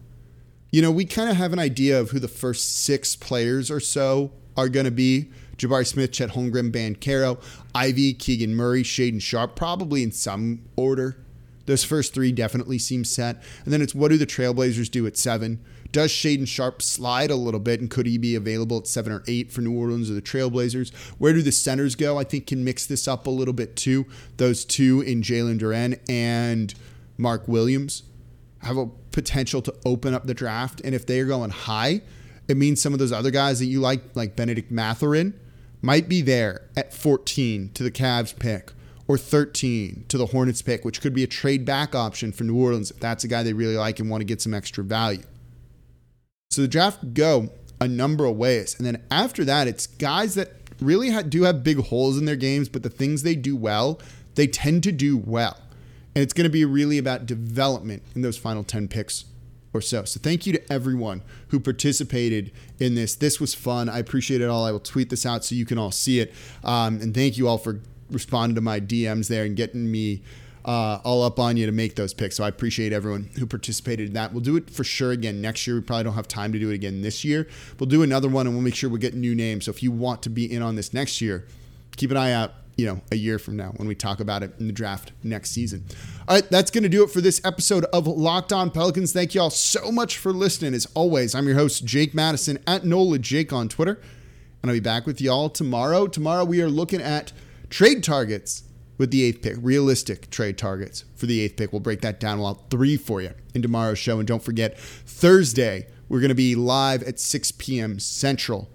You 0.71 0.81
know, 0.81 0.91
we 0.91 1.05
kind 1.05 1.29
of 1.29 1.37
have 1.37 1.53
an 1.53 1.59
idea 1.59 1.99
of 1.99 2.11
who 2.11 2.19
the 2.19 2.27
first 2.27 2.83
six 2.83 3.15
players 3.15 3.71
or 3.71 3.79
so 3.79 4.31
are 4.57 4.69
going 4.69 4.85
to 4.85 4.91
be. 4.91 5.31
Jabari 5.57 5.87
Smith, 5.87 6.11
Chet 6.11 6.31
Holmgren, 6.31 6.71
Banchero, 6.71 7.41
Ivey, 7.73 8.13
Keegan 8.13 8.55
Murray, 8.55 8.83
Shaedon 8.83 9.21
Sharpe, 9.21 9.55
probably 9.55 10.03
in 10.03 10.11
some 10.11 10.63
order. 10.75 11.17
Those 11.65 11.83
first 11.83 12.13
three 12.13 12.31
definitely 12.31 12.77
seem 12.77 13.03
set. 13.03 13.41
And 13.63 13.73
then 13.73 13.81
it's 13.81 13.95
what 13.95 14.11
do 14.11 14.17
the 14.17 14.25
Trailblazers 14.25 14.89
do 14.89 15.07
at 15.07 15.17
seven? 15.17 15.63
Does 15.91 16.11
Shaedon 16.11 16.47
Sharpe 16.47 16.81
slide 16.81 17.31
a 17.31 17.35
little 17.35 17.59
bit 17.59 17.79
and 17.79 17.89
could 17.89 18.05
he 18.05 18.17
be 18.17 18.35
available 18.35 18.77
at 18.77 18.87
seven 18.87 19.13
or 19.13 19.23
eight 19.27 19.51
for 19.51 19.61
New 19.61 19.77
Orleans 19.77 20.11
or 20.11 20.13
the 20.13 20.21
Trailblazers? 20.21 20.93
Where 21.17 21.33
do 21.33 21.41
the 21.41 21.51
centers 21.51 21.95
go? 21.95 22.19
I 22.19 22.23
think 22.23 22.47
can 22.47 22.63
mix 22.63 22.85
this 22.85 23.07
up 23.07 23.27
a 23.27 23.31
little 23.31 23.53
bit 23.53 23.75
too. 23.75 24.05
Those 24.37 24.65
two 24.65 25.01
in 25.01 25.21
Jalen 25.21 25.59
Duren 25.59 25.99
and 26.09 26.73
Mark 27.17 27.47
Williams 27.47 28.03
have 28.59 28.77
a 28.77 28.87
potential 29.11 29.61
to 29.61 29.73
open 29.85 30.13
up 30.13 30.25
the 30.25 30.33
draft. 30.33 30.81
And 30.83 30.93
if 30.93 31.05
they're 31.05 31.25
going 31.25 31.51
high, 31.51 32.01
it 32.47 32.57
means 32.57 32.81
some 32.81 32.93
of 32.93 32.99
those 32.99 33.11
other 33.11 33.31
guys 33.31 33.59
that 33.59 33.65
you 33.65 33.79
like, 33.79 34.15
like 34.15 34.35
Benedict 34.35 34.71
Mathurin, 34.71 35.39
might 35.81 36.09
be 36.09 36.21
there 36.21 36.67
at 36.75 36.93
14 36.93 37.71
to 37.73 37.83
the 37.83 37.91
Cavs 37.91 38.37
pick 38.37 38.71
or 39.07 39.17
13 39.17 40.05
to 40.07 40.17
the 40.17 40.27
Hornets 40.27 40.61
pick, 40.61 40.83
which 40.83 41.01
could 41.01 41.13
be 41.13 41.23
a 41.23 41.27
trade 41.27 41.65
back 41.65 41.93
option 41.93 42.31
for 42.31 42.43
New 42.43 42.59
Orleans 42.59 42.91
if 42.91 42.99
that's 42.99 43.23
a 43.23 43.27
guy 43.27 43.43
they 43.43 43.53
really 43.53 43.77
like 43.77 43.99
and 43.99 44.09
want 44.09 44.21
to 44.21 44.25
get 44.25 44.41
some 44.41 44.53
extra 44.53 44.83
value. 44.83 45.23
So 46.49 46.61
the 46.61 46.67
draft 46.67 47.13
go 47.13 47.49
a 47.79 47.87
number 47.87 48.25
of 48.25 48.35
ways. 48.37 48.75
And 48.77 48.85
then 48.85 49.03
after 49.11 49.43
that, 49.45 49.67
it's 49.67 49.87
guys 49.87 50.35
that 50.35 50.53
really 50.79 51.11
do 51.23 51.43
have 51.43 51.63
big 51.63 51.79
holes 51.85 52.17
in 52.17 52.25
their 52.25 52.35
games, 52.35 52.69
but 52.69 52.83
the 52.83 52.89
things 52.89 53.23
they 53.23 53.35
do 53.35 53.55
well, 53.55 53.99
they 54.35 54.47
tend 54.47 54.83
to 54.83 54.91
do 54.91 55.17
well. 55.17 55.59
And 56.15 56.23
it's 56.23 56.33
going 56.33 56.45
to 56.45 56.51
be 56.51 56.63
really 56.65 56.97
about 56.97 57.25
development 57.25 58.03
in 58.15 58.21
those 58.21 58.37
final 58.37 58.63
10 58.63 58.87
picks 58.87 59.25
or 59.73 59.81
so. 59.81 60.05
So 60.05 60.19
thank 60.21 60.47
you 60.47 60.53
to 60.53 60.73
everyone 60.73 61.21
who 61.49 61.59
participated 61.59 62.51
in 62.79 62.95
this. 62.95 63.15
This 63.15 63.41
was 63.41 63.53
fun. 63.53 63.89
I 63.89 63.99
appreciate 63.99 64.39
it 64.39 64.49
all. 64.49 64.63
I 64.63 64.71
will 64.71 64.79
tweet 64.79 65.09
this 65.09 65.25
out 65.25 65.43
so 65.43 65.55
you 65.55 65.65
can 65.65 65.77
all 65.77 65.91
see 65.91 66.21
it. 66.21 66.33
Um, 66.63 67.01
and 67.01 67.13
thank 67.13 67.37
you 67.37 67.47
all 67.47 67.57
for 67.57 67.81
responding 68.09 68.55
to 68.55 68.61
my 68.61 68.79
DMs 68.79 69.27
there 69.27 69.45
and 69.45 69.55
getting 69.55 69.91
me 69.91 70.21
uh, 70.65 70.99
all 71.03 71.23
up 71.23 71.39
on 71.39 71.57
you 71.57 71.65
to 71.67 71.71
make 71.71 71.95
those 71.95 72.13
picks. 72.13 72.35
So 72.35 72.43
I 72.43 72.47
appreciate 72.47 72.91
everyone 72.91 73.29
who 73.37 73.45
participated 73.45 74.07
in 74.07 74.13
that. 74.13 74.33
We'll 74.33 74.41
do 74.41 74.57
it 74.57 74.69
for 74.69 74.83
sure 74.83 75.11
again 75.11 75.39
next 75.39 75.65
year. 75.67 75.75
We 75.75 75.83
probably 75.83 76.05
don't 76.05 76.15
have 76.15 76.27
time 76.27 76.51
to 76.53 76.59
do 76.59 76.71
it 76.71 76.75
again 76.75 77.01
this 77.03 77.23
year. 77.23 77.47
We'll 77.79 77.87
do 77.87 78.01
another 78.01 78.27
one 78.27 78.47
and 78.47 78.55
we'll 78.55 78.63
make 78.63 78.75
sure 78.75 78.89
we 78.89 78.99
get 78.99 79.13
new 79.13 79.35
names. 79.35 79.65
So 79.65 79.71
if 79.71 79.83
you 79.83 79.91
want 79.91 80.23
to 80.23 80.29
be 80.29 80.51
in 80.51 80.63
on 80.63 80.75
this 80.75 80.91
next 80.93 81.21
year, 81.21 81.45
keep 81.95 82.11
an 82.11 82.17
eye 82.17 82.33
out. 82.33 82.53
You 82.77 82.87
know, 82.87 83.01
a 83.09 83.15
year 83.15 83.39
from 83.39 83.55
now 83.55 83.71
when 83.77 83.87
we 83.87 83.95
talk 83.95 84.19
about 84.19 84.43
it 84.43 84.51
in 84.59 84.67
the 84.67 84.73
draft 84.73 85.13
next 85.23 85.51
season. 85.51 85.85
All 86.27 86.35
right, 86.35 86.49
that's 86.49 86.69
going 86.69 86.83
to 86.83 86.89
do 86.89 87.05
it 87.05 87.09
for 87.09 87.21
this 87.21 87.39
episode 87.45 87.85
of 87.93 88.05
Locked 88.05 88.51
On 88.51 88.69
Pelicans. 88.69 89.13
Thank 89.13 89.33
you 89.33 89.39
all 89.39 89.49
so 89.49 89.93
much 89.93 90.17
for 90.17 90.33
listening. 90.33 90.73
As 90.73 90.85
always, 90.93 91.33
I'm 91.33 91.47
your 91.47 91.55
host, 91.55 91.85
Jake 91.85 92.13
Madison 92.13 92.59
at 92.67 92.83
NOLA 92.83 93.19
Jake 93.19 93.53
on 93.53 93.69
Twitter. 93.69 94.01
And 94.61 94.69
I'll 94.69 94.75
be 94.75 94.81
back 94.81 95.05
with 95.05 95.21
y'all 95.21 95.47
tomorrow. 95.47 96.07
Tomorrow, 96.07 96.43
we 96.43 96.61
are 96.61 96.67
looking 96.67 97.01
at 97.01 97.31
Trade 97.75 98.05
targets 98.05 98.63
with 98.97 99.11
the 99.11 99.21
eighth 99.25 99.41
pick, 99.41 99.57
realistic 99.59 100.29
trade 100.29 100.57
targets 100.57 101.03
for 101.13 101.25
the 101.25 101.41
eighth 101.41 101.57
pick. 101.57 101.73
We'll 101.73 101.81
break 101.81 101.99
that 102.03 102.21
down. 102.21 102.39
We'll 102.39 102.53
have 102.53 102.63
three 102.69 102.95
for 102.95 103.21
you 103.21 103.31
in 103.53 103.61
tomorrow's 103.61 103.99
show. 103.99 104.17
And 104.17 104.25
don't 104.25 104.41
forget, 104.41 104.79
Thursday, 104.79 105.87
we're 106.07 106.21
going 106.21 106.29
to 106.29 106.35
be 106.35 106.55
live 106.55 107.03
at 107.03 107.19
6 107.19 107.51
p.m. 107.51 107.99
Central 107.99 108.69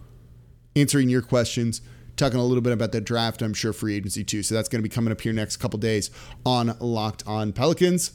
answering 0.76 1.08
your 1.08 1.22
questions, 1.22 1.80
talking 2.16 2.38
a 2.38 2.44
little 2.44 2.60
bit 2.60 2.74
about 2.74 2.92
the 2.92 3.00
draft, 3.00 3.40
I'm 3.40 3.54
sure 3.54 3.72
free 3.72 3.96
agency 3.96 4.22
too. 4.22 4.42
So 4.42 4.54
that's 4.54 4.68
going 4.68 4.80
to 4.80 4.86
be 4.86 4.94
coming 4.94 5.12
up 5.12 5.22
here 5.22 5.32
next 5.32 5.56
couple 5.56 5.78
days 5.78 6.10
on 6.44 6.76
Locked 6.78 7.26
On 7.26 7.54
Pelicans. 7.54 8.12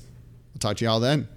I'll 0.53 0.59
talk 0.59 0.77
to 0.77 0.85
you 0.85 0.91
all 0.91 0.99
then. 0.99 1.27